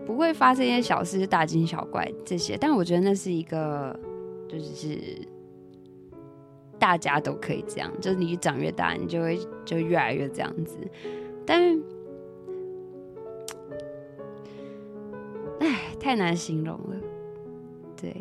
[0.06, 4.00] 不会发生一些小事大惊小怪这些，但我觉得那是一个，
[4.48, 4.98] 就是
[6.80, 10.78] 大家都可以这样，就是你长越大，你就会就越来越这样子，
[11.46, 11.80] 但。
[16.00, 16.96] 太难形容了，
[17.96, 18.14] 对，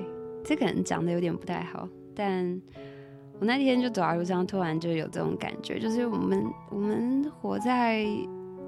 [0.45, 2.63] 这可能讲的有点不太好，但
[3.41, 8.07] 我那天就走在路上，突然就有这种感觉，就是我们我们活在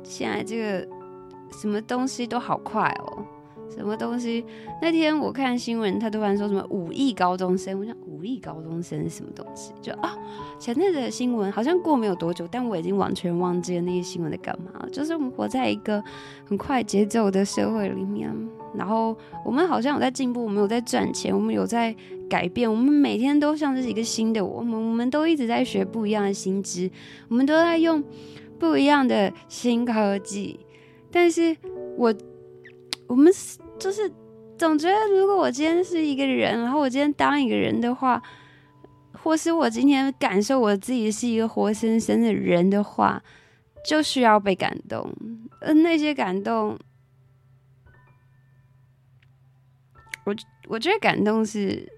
[0.04, 0.86] 现在这个
[1.60, 3.24] 什么东西都好快哦。
[3.70, 4.44] 什么东西？
[4.80, 9.72] 那天我看新闻，他突然说什么五亿高中生，我想五亿高中生什么东西？
[9.82, 10.16] 就啊，
[10.60, 14.86] 前阵子的新闻好像过没有多久，但我已经完全忘记了那些新闻在干嘛。
[14.92, 16.00] 就是我们活在一个
[16.46, 18.32] 很快节奏的社会里面，
[18.76, 21.92] 然后我们好像有在进步，我们有在赚钱，我们有在
[22.28, 26.88] 改变，我们每天都像是一个新的我们，我们都一直在学不一样的新知，
[27.28, 28.04] 我们都在用
[28.68, 30.58] 不一样的新科技，
[31.10, 31.56] 但是
[31.96, 32.14] 我
[33.06, 33.32] 我们。
[33.76, 34.08] 就是
[34.56, 38.22] 总觉得，如果我今天是一个人，然后我今天当一个人的话，
[39.12, 43.20] 或是我今天感受我自己是一个活生生的人的话，
[43.84, 45.12] 就需要被感动。
[45.60, 46.78] 而那些感动，
[50.24, 50.34] 我
[50.68, 51.92] 我觉得感动是，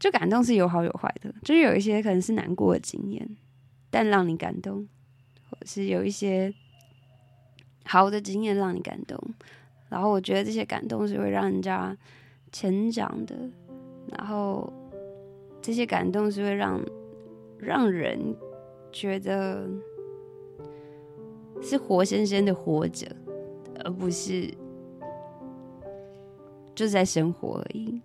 [0.00, 3.36] 就感动是有好有坏的，就是有一些可能是难过的经验，
[3.88, 4.88] 但让你感动，
[5.48, 6.52] 或是有一些。
[7.86, 9.18] 好的经验让你感动，
[9.88, 11.96] 然后我觉得这些感动是会让人家
[12.52, 13.34] 成长的，
[14.06, 14.72] 然后
[15.60, 16.80] 这些感动是会让
[17.58, 18.36] 让人
[18.92, 19.68] 觉得
[21.60, 23.08] 是活生生的活着，
[23.82, 24.48] 而不是
[26.76, 28.00] 就是在生活而已。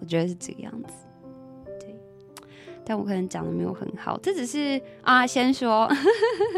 [0.00, 0.92] 我觉得是这个样子，
[2.90, 5.88] 但我可能讲的没有很好，这只是啊，先说。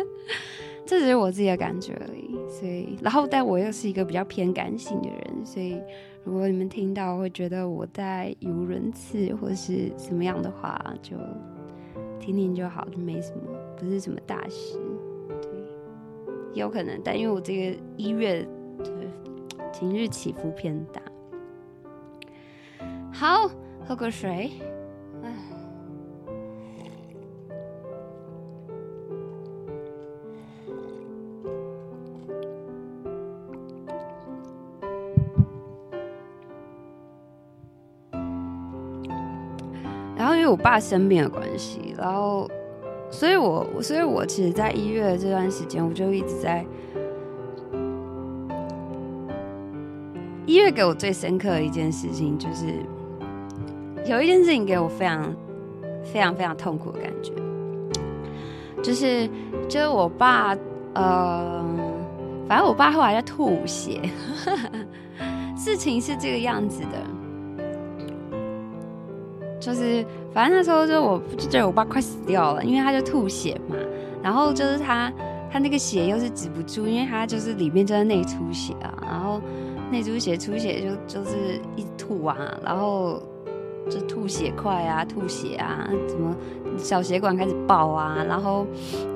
[0.87, 5.79] 这只是我自己的感觉而已，所以，然后，但我又是一个比较偏感性的人，所以，
[6.25, 11.19] 如果你们听到会觉得我在语无伦次或是什么样的话，就
[12.19, 13.43] 听听就好，就没什么，
[13.77, 14.79] 不是什么大事，
[15.43, 15.51] 对，
[16.55, 18.43] 有可能，但因为我这个一月
[18.79, 19.07] 就是
[19.71, 21.03] 情绪起伏偏大。
[23.13, 23.51] 好，
[23.87, 24.51] 喝个水，
[40.53, 42.47] 我爸生病的关系，然后，
[43.11, 46.63] 所以我，所以我其实，在一月这段时间，我就一直在。
[50.45, 52.67] 一月给我最深刻的一件事情，就是
[54.05, 55.35] 有一件事情给我非常、
[56.05, 57.33] 非常、非常痛苦的感觉，
[58.83, 59.27] 就是，
[59.69, 60.55] 就是我爸，
[60.93, 61.65] 呃，
[62.47, 64.03] 反正我爸后来在吐血，
[65.57, 66.99] 事情是这个样子的，
[69.63, 73.77] 就是，反正那时候就我就觉得我爸快死掉了，因为他就吐血嘛，
[74.23, 75.13] 然后就是他
[75.51, 79.41] 他那个血又是止不住，因为他就是里面就是内出血啊，然后。
[79.93, 83.23] 内出血、出血就就是一吐啊，然后
[83.91, 86.35] 就吐血块啊、吐血啊，什么
[86.79, 88.67] 小血管开始爆啊，然后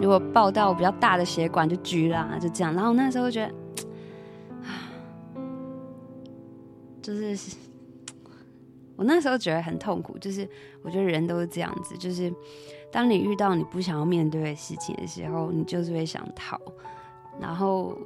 [0.02, 2.74] 如果爆到比较大的血管就狙啦，就这样。
[2.74, 3.52] 然后那时候觉得，
[7.00, 7.56] 就是
[8.96, 10.48] 我那时候觉得很痛苦，就是
[10.82, 12.32] 我觉得人都是这样子，就是
[12.90, 16.60] 当你遇到你不想要面对的事情的时候，你就是会想逃。
[17.40, 17.96] 然后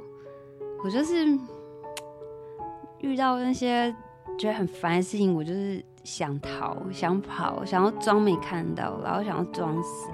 [0.85, 1.39] 我就是。
[3.01, 3.91] 遇到那些
[4.39, 10.11] 觉得很烦的事情，我就是想逃、想跑、想要装没看到，然后想要装死。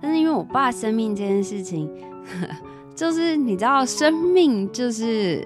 [0.00, 1.92] 但是因为我爸生病这件事情，
[2.94, 5.44] 就是你知道，生命就是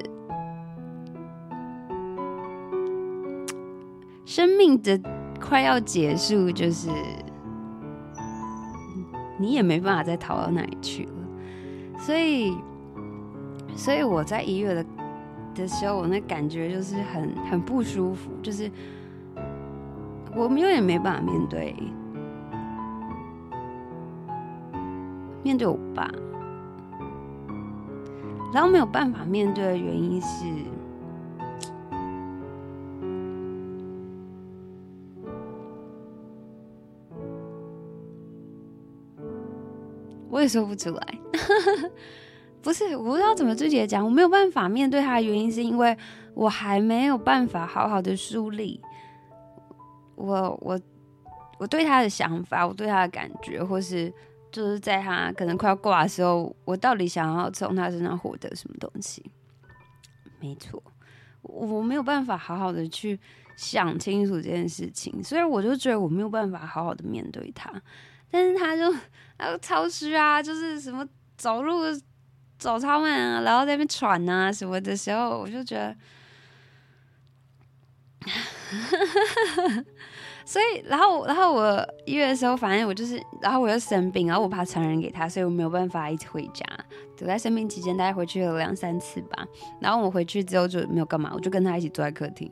[4.26, 5.00] 生命的
[5.40, 6.90] 快要结束，就是
[9.38, 11.12] 你也没办法再逃到哪里去了。
[11.96, 12.54] 所以，
[13.74, 14.84] 所以我在一月的。
[15.54, 18.70] 的时候，我那感觉就是很很不舒服，就是
[20.34, 21.74] 我们有点没办法面对
[25.42, 26.10] 面对我爸，
[28.52, 30.44] 然后没有办法面对的原因是，
[40.48, 41.18] 说不出来。
[42.62, 45.96] 不是，我不知道怎么具体的讲，我没有办法面对他的原因，是因为
[46.34, 48.80] 我还没有办法好好的梳理
[50.16, 50.80] 我我
[51.58, 54.12] 我对他的想法，我对他的感觉，或是
[54.50, 59.24] 就是在他可能快要挂的时候，我到底想要从他身上获得什么东西？
[60.40, 60.82] 没错，
[61.42, 63.18] 我没有办法好好的去
[63.56, 67.72] 想清楚这件事情，所以我就觉得我没有办法好好的面对他。
[68.28, 68.92] 但是他就
[69.38, 71.82] 他就超虚啊，就是什么走路。
[72.58, 75.94] 走超慢啊，然后在那边喘啊什么的时候，我就觉得，
[80.46, 86.64] 所以，然后，然后我一月的时候，反正我就是，然后我又生病，然后我怕传染给他，所以我没有办法一直回家。
[87.20, 89.46] 我在生病期间，大概回去了两三次吧。
[89.78, 92.50] 然后我回去之后就没有干嘛，我就跟他一起坐在客厅。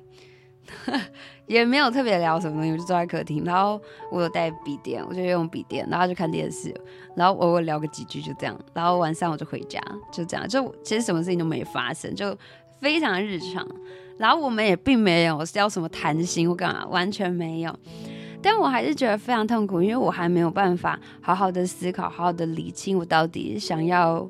[1.47, 6.75] 也没有特别聊什么东西，我就坐在客厅，然后我有带笔电，我就用笔电，然后就看电视，
[7.15, 9.81] 然后偶尔聊个几句，就这样，然后晚上我就回家，
[10.13, 12.37] 就这样，就其实什么事情都没发生，就
[12.81, 13.67] 非常日常。
[14.17, 17.79] 然后我们也并没有要什么谈心或干嘛，完全没有。
[18.41, 24.29] 但我还是觉得非常痛苦，因为我还没有办法好好的思考，好好的理清我到底想要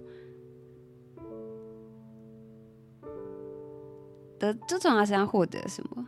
[4.38, 6.06] 的，就从他身上获得什么。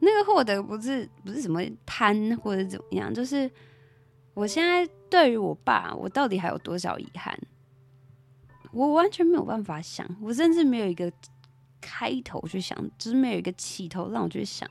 [0.00, 3.50] 那个获得不是不是什么贪或者怎么样，就是
[4.34, 7.36] 我现在对于我爸，我到底还有多少遗憾？
[8.70, 11.10] 我完全没有办法想，我甚至没有一个
[11.80, 14.68] 开头去想，就是没有一个起头让我去想，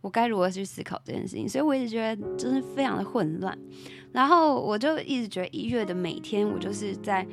[0.00, 1.48] 我该如何去思考这件事情。
[1.48, 3.58] 所以我一直觉得真是非常的混乱。
[4.12, 7.26] 然后我就一直觉得一月的每天，我就是在，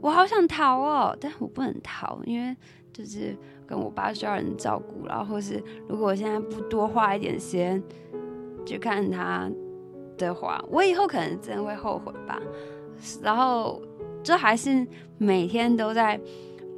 [0.00, 2.56] 我好想逃哦，但我不能逃，因为
[2.92, 3.36] 就是。
[3.66, 7.82] 跟我爸需要人照顾，然后或是如果我现在不多花一点时间
[8.64, 9.50] 去看他
[10.16, 12.40] 的话，我以后可能真的会后悔吧。
[13.22, 13.82] 然后
[14.22, 14.86] 就还是
[15.18, 16.18] 每天都在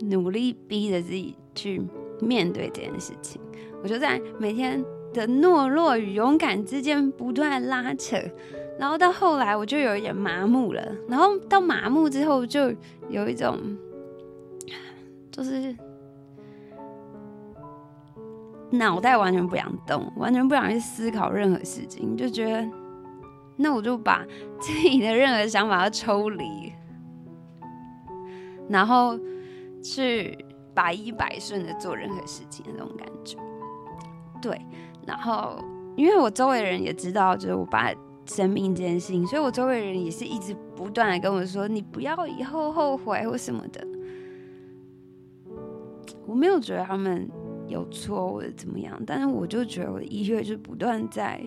[0.01, 1.81] 努力逼着自己去
[2.21, 3.41] 面对这件事情。
[3.83, 8.17] 我就在每天的懦弱与勇敢之间不断拉扯，
[8.79, 10.83] 然后到后来我就有一点麻木了。
[11.07, 12.73] 然后到麻木之后，就
[13.09, 13.59] 有一种
[15.31, 15.77] 就是。
[18.71, 22.69] 脑袋完全不想动，完全不想去思考任何事情，就觉得
[23.57, 24.25] 那我就把
[24.61, 26.73] 自己的任何想法都抽离，
[28.69, 29.19] 然后
[29.83, 30.37] 去
[30.75, 33.39] 百依百顺的做任何事情的那种感觉。
[34.43, 34.61] 对，
[35.07, 35.59] 然后
[35.97, 37.91] 因为我周围人也知道，就是我爸
[38.27, 43.87] 生病这件事情，所以我周围人也是一直不断的跟我说：“你不要以后后悔或什么的。”
[46.27, 47.29] 我没有觉得他们。
[47.69, 51.41] 有错或者怎么样，但是我就觉得我的音乐就不断在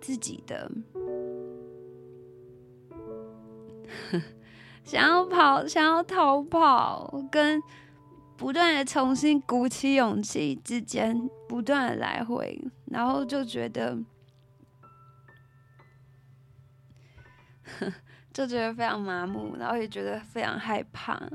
[0.00, 0.70] 自己的，
[4.84, 7.62] 想要跑，想要逃跑，跟
[8.36, 13.98] 不断的重新鼓起勇气之间不断的来回，然后就觉得，
[18.32, 21.28] 就觉得非常麻木，然后也觉得非常害怕。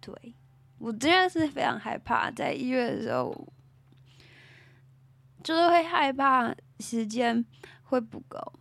[0.00, 0.34] 对，
[0.78, 3.48] 我真的是非常害怕，在一月的时候，
[5.42, 7.44] 就是会害怕时间
[7.84, 8.52] 会不够。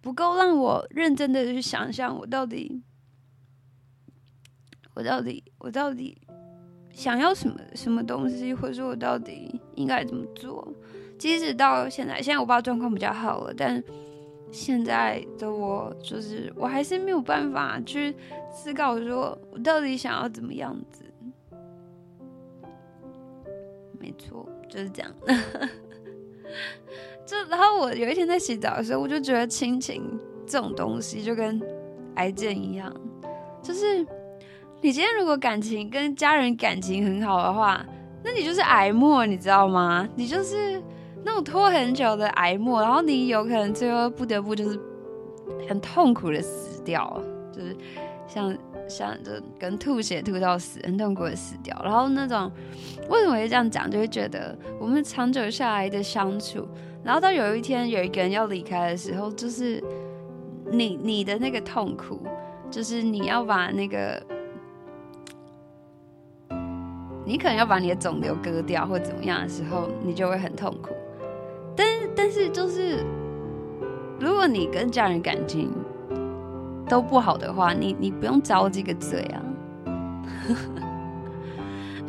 [0.00, 2.82] 不够让我认真的去想象，我到底，
[4.94, 6.20] 我到底，我到底
[6.92, 10.74] 想要什么什么东西，或者说我到底应该怎么做？
[11.16, 13.80] 即使到现在，现在我爸状况比较好了，但
[14.50, 18.12] 现在的我，就是我还是没有办法去
[18.52, 21.01] 思考，说我到底想要怎么样子。
[24.02, 25.10] 没错，就是这样。
[27.24, 30.02] 就然后我有一天在洗澡的时候，我就觉得亲情
[30.44, 31.62] 这种东西就跟
[32.16, 32.92] 癌症一样，
[33.62, 34.00] 就是
[34.80, 37.86] 你今天如果感情跟家人感情很好的话，
[38.24, 40.06] 那你就是癌末，你知道吗？
[40.16, 40.82] 你就是
[41.24, 44.78] 那种拖很久的癌末，然后你有可能最后不得不就是
[45.68, 47.22] 很痛苦的死掉，
[47.52, 47.76] 就是
[48.26, 48.54] 像
[48.88, 51.78] 像就跟吐血吐到死，很痛苦的死掉。
[51.82, 52.50] 然后那种
[53.08, 56.66] 为什么会这样讲，就会觉得我们长久下来的相处。
[57.04, 59.82] 然后到有一天有一个人要离开的时候，就是
[60.70, 62.20] 你你的那个痛苦，
[62.70, 64.22] 就是你要把那个，
[67.24, 70.90] 你可能要把你的肿瘤割掉或怎么样的时候，你就会很痛苦。
[71.74, 73.04] 但但是就是，
[74.20, 75.72] 如果你跟家人感情
[76.88, 79.42] 都不好的话，你你不用遭这个罪啊，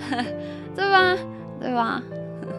[0.75, 1.15] 对吧？
[1.59, 2.01] 对吧？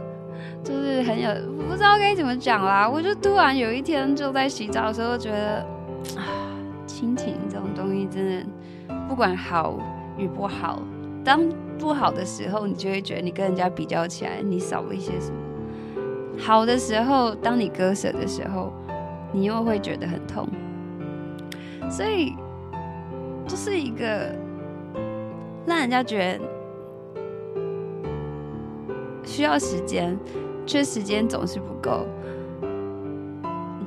[0.64, 1.30] 就是很有
[1.68, 5.58] 不知道该怎么讲啦，我就突然有一天就在洗澡的时候觉得
[6.16, 6.24] 啊，
[6.86, 8.46] 亲情这种东西真的
[9.06, 9.78] 不管好
[10.16, 10.80] 与不好，
[11.22, 11.40] 当
[11.78, 15.36] 不好的时候，你就会觉得你跟人家比较起来，你少了一些什么；
[16.38, 18.72] 好的时候，当你割舍的时候，
[19.32, 20.48] 你又会觉得很痛。
[21.90, 22.36] 所以，
[23.46, 24.34] 就是一个
[25.66, 26.44] 让人家觉得
[29.24, 30.18] 需要时间。
[30.66, 32.06] 却时间总是不够，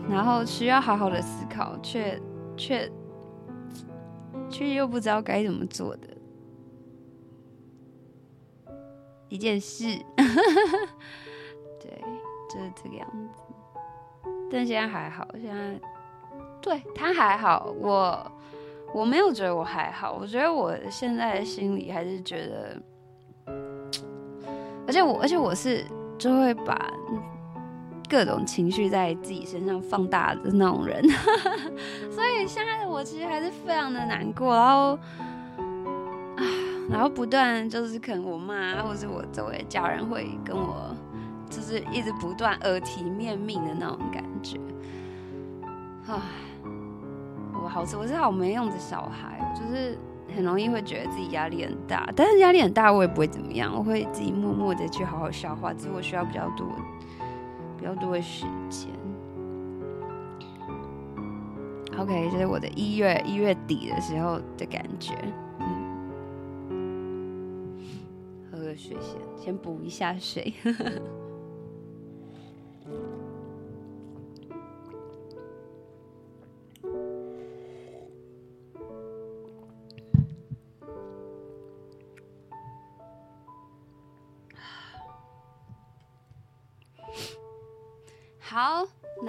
[0.08, 2.22] 然后需要好好的思考，却
[2.56, 2.88] 却
[4.48, 6.08] 却又不知道该怎么做的
[9.28, 9.86] 一件事，
[11.82, 12.00] 对，
[12.48, 13.42] 就是这个样子。
[14.52, 15.82] 但现在还好，现在
[16.62, 18.32] 对他还好，我
[18.94, 22.82] 我没有觉得我还好，我觉得我现在心里还是觉得，
[24.88, 25.86] 而且我而且我是。
[26.20, 26.92] 就会把
[28.10, 31.08] 各种情绪在自己身上放大的那种人，
[32.10, 34.98] 所以现在的我其实还是非常的难过，然后
[36.38, 36.44] 啊，
[36.90, 40.90] 然后不断就是可能我妈或者是我周围家人会跟我，
[41.52, 44.60] 就是一直不断耳提面命的那种感觉，
[46.08, 46.20] 唉，
[47.54, 49.98] 我好，我是好没用的小孩，就是。
[50.36, 56.68] 很容易会觉得自己压力很大，但是压力很大我也不会怎么样，我会自己默默的去好好消化，只是我需要比较多、
[57.78, 58.92] 比较多的时间。
[61.98, 65.16] OK，这是我的一月一月底的时候的感觉。
[66.70, 67.80] 嗯，
[68.52, 70.54] 喝个水先，先补一下水。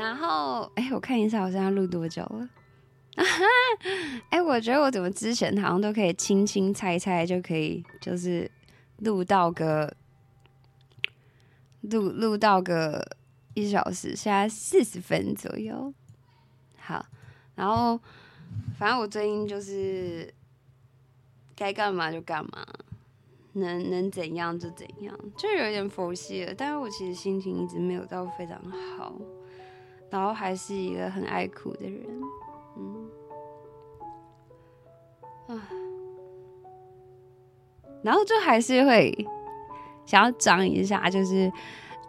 [0.08, 2.48] 然后哎，我看一下我现在录多久了？
[4.30, 8.50] 哎，我觉得我怎么之前好像都可以轻轻猜猜就可以，就是
[9.00, 9.94] 录到个
[11.82, 13.06] 录录到个
[13.52, 15.92] 一小时，现在四十分左右。
[16.78, 17.04] 好，
[17.54, 18.00] 然后
[18.78, 20.32] 反正我最近就是
[21.54, 22.66] 该干嘛就干嘛。
[23.54, 26.54] 能能怎样就怎样，就有点佛系了。
[26.56, 28.56] 但是我其实心情一直没有到非常
[28.96, 29.12] 好，
[30.10, 32.06] 然后还是一个很爱哭的人，
[32.76, 33.08] 嗯，
[35.48, 35.68] 啊，
[38.02, 39.12] 然后就还是会
[40.06, 41.52] 想要装一下，就是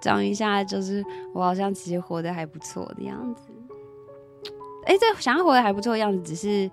[0.01, 3.49] 装一下，就是我好像其实活得还不错的样子。
[4.85, 6.71] 哎，这想要活得还不错的样子，只是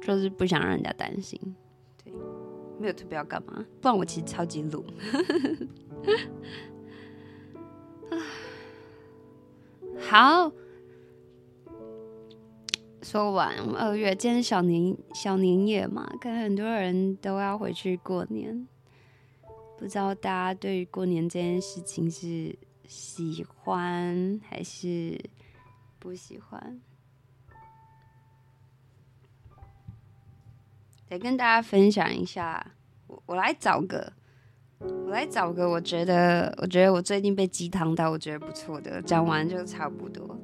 [0.00, 1.38] 就是不想让人家担心。
[2.02, 2.12] 对
[2.78, 4.84] 没有特别要干嘛，不然我其实超级鲁。
[10.08, 10.52] 好，
[13.02, 18.68] 说完，二月，今天小年小年夜嘛，可能很多人都要回去过年。
[19.76, 25.20] 不知道大家对于过年这件事情是喜欢还是
[25.98, 26.80] 不喜欢？
[31.08, 32.74] 得跟大家分享一下，
[33.08, 34.12] 我我来找个，
[34.80, 40.38] 我来找个，我觉得我觉得我最近被鸡汤到，我觉得不错的，讲完就差不多。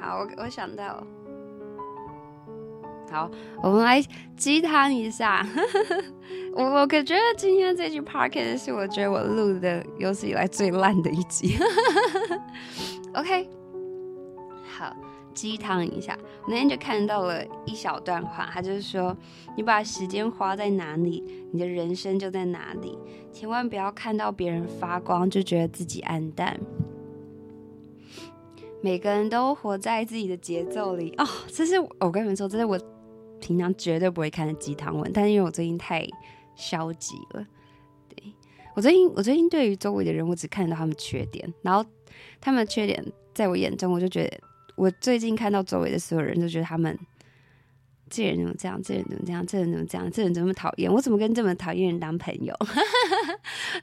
[0.00, 1.04] 好，我我想到，
[3.10, 3.30] 好，
[3.62, 4.02] 我们来
[4.36, 5.46] 鸡汤一下。
[6.54, 11.56] 我我可觉得今天这集 podcast 是我觉得我录的有史以来最烂的一集。
[13.14, 13.48] OK，
[14.64, 14.94] 好，
[15.34, 16.16] 鸡汤一下。
[16.42, 19.16] 我那天就看到了一小段话，他就是说，
[19.56, 22.98] 你把时间花在哪里，你的人生就在哪里。
[23.32, 26.58] 千万不要看到别人发光就觉得自己黯淡。
[28.82, 32.78] 每个人都活在自己的节奏里哦，这是我跟你们说，这是我
[33.40, 36.06] 平常绝对不会看的鸡汤文，但是因为我最近太
[36.56, 37.46] 消极了，
[38.08, 38.32] 对，
[38.74, 41.84] 我最近我最近对于周围的人，我只看到他们缺点，然后
[42.40, 43.04] 他们的缺点
[43.34, 44.40] 在我眼中，我就觉得
[44.76, 46.98] 我最近看到周围的所有人，就觉得他们
[48.08, 52.54] 这人怎么这样，这人怎么这样，这人怎么这样，这人怎么讨厌，我怎么跟这么讨厌人当朋友？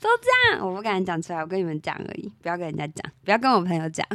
[0.02, 4.06] 都这样，我不敢讲出来，我跟你们讲而已，不要跟人家讲，不要跟我朋友讲。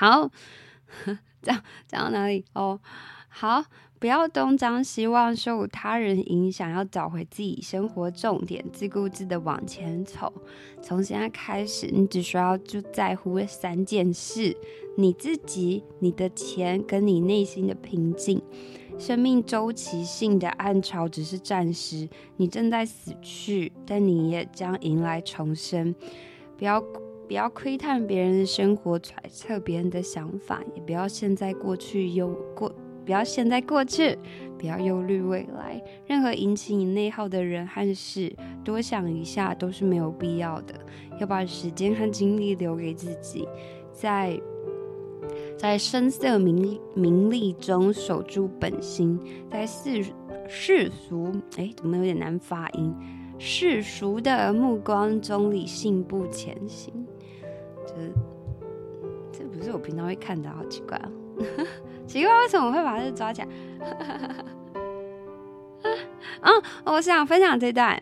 [0.00, 0.30] 好，
[1.42, 2.42] 这样讲到哪里？
[2.54, 2.80] 哦，
[3.28, 3.62] 好，
[3.98, 10.32] 不要东张西望，受他人影响，要找回自己生活重点，自顾自的往前走。
[10.80, 14.56] 从现在开始，你只需要就在乎三件事：
[14.96, 18.40] 你自己、你的钱，跟你内心的平静。
[18.98, 25.94] 生命周期性的暗潮只是暂时，你正在死去，但你也将迎来重生。
[26.56, 26.82] 不要。
[27.30, 32.68] 不要窥探别人的生活，揣测别人的想法，也不要陷在过去忧过，
[33.06, 34.18] 不要陷在过去，
[34.58, 35.80] 不要忧虑未来。
[36.08, 40.74] 任何引起你内耗的人和事，多想一下都是没有必要的。
[41.20, 43.46] 要把时间和精力留给自己，
[43.92, 44.36] 在
[45.56, 49.16] 在声色名名利中守住本心，
[49.48, 50.04] 在世
[50.48, 52.92] 世俗哎，怎么有点难发音？
[53.38, 56.92] 世俗的目光中理性不前行。
[57.90, 61.08] 这这不是我平常会看的，好奇怪啊！
[62.06, 63.48] 奇怪，为什么我会把这抓起来？
[66.40, 66.50] 啊，
[66.86, 68.00] 我想分享这段。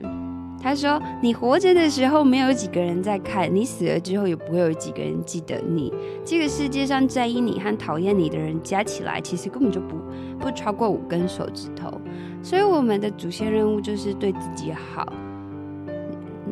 [0.60, 5.94] 他说：“你活着的时候，没有几个人在看；你死了之后，也不会有几个人记得你。
[6.24, 9.96] 这个世界上在意你和讨厌你的人加起来，其实根本就不
[10.40, 12.00] 不超过五根手指头。
[12.42, 15.06] 所以，我们的主线任务就是对自己好。”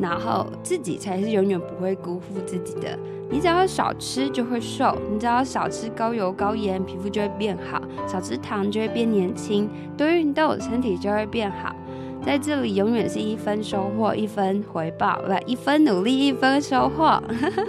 [0.01, 2.97] 然后自己才是永远不会辜负自己的。
[3.29, 11.75] 你只要少吃就会瘦，你只要少吃高油高盐，皮肤就会变好；少吃糖就会变年轻，多运动身体就会变好。
[12.25, 17.21] 在这里永远是一分收获一分回报，不，一分努力一分收获。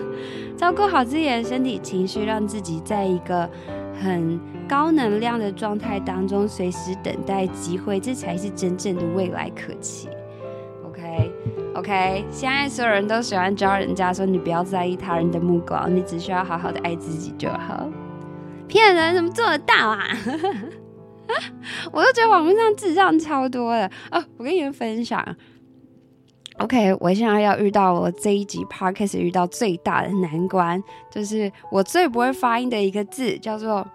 [0.57, 3.49] 照顾好自己的身体情绪，让自己在一个
[4.01, 10.09] 很高能量的状态当中，随时等待机会，这才是真正的未来可期。
[11.75, 17.89] OK，现在所有人都喜欢教人家说，你不要在意他人的目光，你只需要好好的爱自己就好。
[18.67, 20.09] 骗人怎么做得到啊？
[21.93, 24.25] 我都觉得网络上智障超多的哦。
[24.39, 25.25] 我跟你们分享
[26.59, 33.87] ，OK，我现在要遇到我这一集 Podcast 遇到最大的难关，就是我最不会发音的一个字，叫做。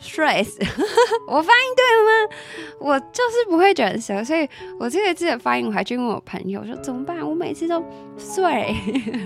[0.00, 0.54] Stress，
[1.26, 2.34] 我发音对了吗？
[2.80, 7.18] 我就是不会卷舌，所以我这个字的发音，我还去问我朋友我说怎么办？
[7.28, 7.82] 我每次都
[8.16, 8.74] 碎，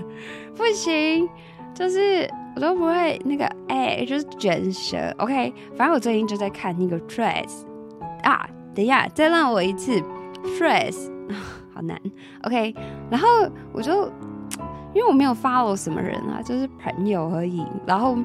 [0.57, 1.29] 不行，
[1.73, 4.97] 就是我都不会那个哎、就是卷舌。
[5.17, 7.63] OK，反正我最近就在看那个 stress
[8.23, 10.01] 啊，等一下再让我一次
[10.43, 11.09] stress，
[11.73, 11.99] 好难。
[12.43, 12.75] OK，
[13.11, 13.27] 然后
[13.71, 14.11] 我就
[14.93, 18.17] 因为我没有 follow 什么人啊，就是朋友而已，然后。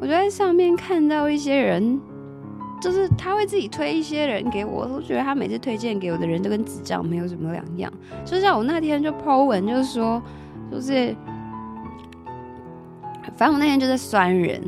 [0.00, 2.00] 我就在上面看到一些人
[2.80, 7.90] 就是他会自己推一些人给我，我觉得他每次推荐给我的人都跟智障没有什么两样。
[8.24, 10.22] 就像我那天就 po 文，就是说，
[10.70, 11.16] 就是，
[13.36, 14.60] 反正我那天就是酸人，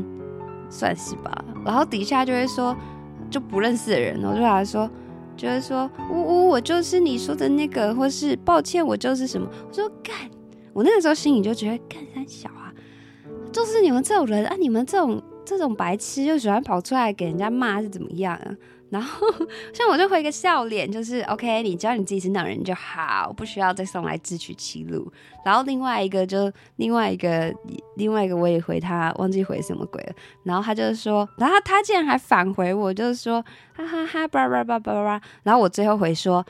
[0.71, 1.45] 算是吧。
[1.65, 2.75] 然后底下就会说，
[3.31, 4.91] 就不认识的人，我就来说，
[5.37, 9.47] 就会说，呜呜，我就是你说的那个，或是抱歉，我就是什么。
[9.69, 10.15] 我说干，
[10.73, 12.49] 我那个时候心里就觉得干三小，
[13.53, 15.23] 就是你们这种人啊，你们这种。
[15.49, 18.55] 这种白痴就喜欢跑出来给人家骂是怎么样啊？
[18.91, 19.27] 然后
[19.73, 25.11] 像我就回个笑脸，就是 OK，你知道你自己是哪人就好，不需要再送来自取其辱。
[25.47, 27.51] 然后另外一个就另外一个
[27.97, 30.13] 另外一个我也回他，忘记回什么鬼了。
[30.43, 33.43] 然后他就说，然后他竟然还返回我，就是说
[33.75, 35.19] 哈哈哈叭叭叭叭叭。
[35.45, 36.45] 然后我最后回说，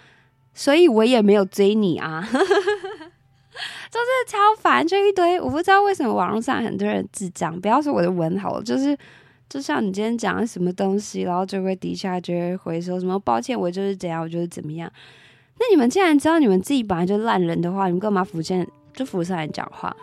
[0.55, 2.29] 所以我也没有追你啊。
[3.91, 8.97] 就是超烦，就一堆我不知道为什么网络上很多人智障，不要说我的文好了，就是
[9.49, 14.91] 就像你今天讲的什么东西，然后就会底下就会回说什么抱歉，我就是怎样，我就是怎么样。
[15.59, 19.97] 那你们既然知道你们自己本来就烂人的话，你们干嘛浮现就浮上来讲话？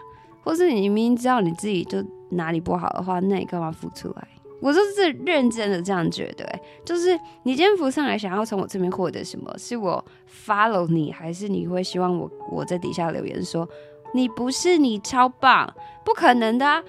[0.44, 4.28] 或是你明明知道你自己就哪里不好的话，那你干嘛浮出来？
[4.66, 9.56] 我就是认真的这样觉得，欸，就是你今天浮上来想要从我这边获得什么？
[9.60, 10.04] 是我
[10.48, 13.70] follow 你，还是你会希望我我在底下留言说
[14.16, 15.72] 你不是你超棒？
[16.04, 16.84] 不可能的，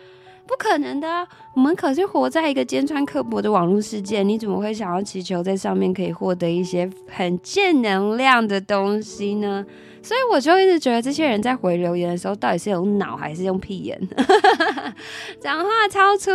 [0.47, 1.29] 不可能的！
[1.55, 9.66] 我们可是活在一个尖酸刻薄的网络世界，你怎么会想要祈求在上面可以获得一些很正能量的东西呢？
[10.07, 14.01] 所以我就一直觉得这些人在回留言的时候，到底是用脑还是用屁眼？
[15.43, 16.31] 讲话超粗，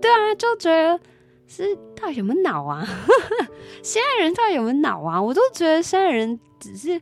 [0.00, 1.00] 对啊，就觉得
[1.48, 2.86] 是到底有没有脑啊？
[3.82, 5.20] 现在人到底有没有脑啊？
[5.20, 7.00] 我都觉得现在人只是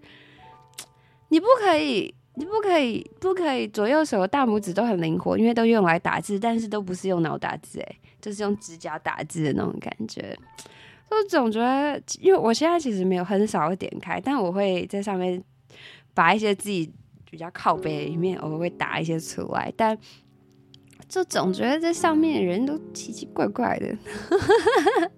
[1.29, 10.35] 你不可以，你不可以，不可以左右手的大拇指都很灵活，因为都用来打字，但是都不是用脑打字，哎，就是用指甲打字的那种感觉。
[11.11, 15.45] 我总觉得，因为我现在其实没有很少会点开，但我会在上面。
[16.15, 16.93] 把一些自己
[17.31, 19.97] 比较靠背的一面，偶尔会打一些出来，但
[21.09, 23.97] 就总觉得这上面的人都奇奇怪怪的。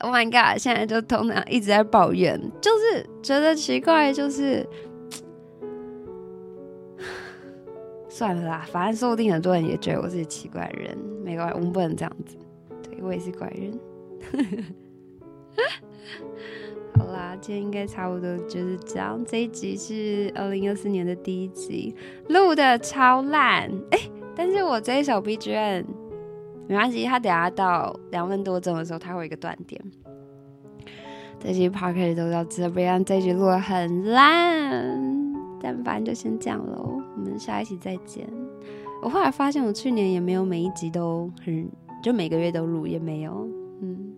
[0.00, 0.58] Oh my god！
[0.58, 4.66] 现在就通常一直在抱怨，就是觉得奇怪，就是
[8.08, 12.36] 算了啦，反正说不定很多人也觉得我是奇怪人，没关系，我们不能这样子。
[12.82, 13.80] 对，我也是怪人。
[17.40, 19.22] 今天应该差不多就是这样。
[19.26, 21.94] 这一集是二零二四年的第一集，
[22.28, 24.10] 录的超烂哎、欸！
[24.36, 25.84] 但是我这一首 BGM
[26.68, 29.80] 没关系，他等下到两分多钟的时候，它会有一个断点。
[31.38, 35.00] 这集 Podcast 都到这边，这一集录的很烂，
[35.60, 37.02] 但反正就先这样喽。
[37.16, 38.28] 我们下一期再见。
[39.02, 41.66] 我后来发现，我去年也没有每一集都很，
[42.02, 43.48] 就每个月都录，也没有，
[43.80, 44.09] 嗯。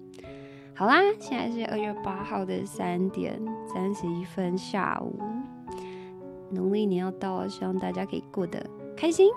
[0.82, 3.40] 好啦，现在是二月八号的三点
[3.72, 5.16] 三十一分下午，
[6.50, 8.60] 农历年要到了，希望大家可以过得
[8.96, 9.30] 开心，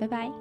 [0.00, 0.32] 拜拜。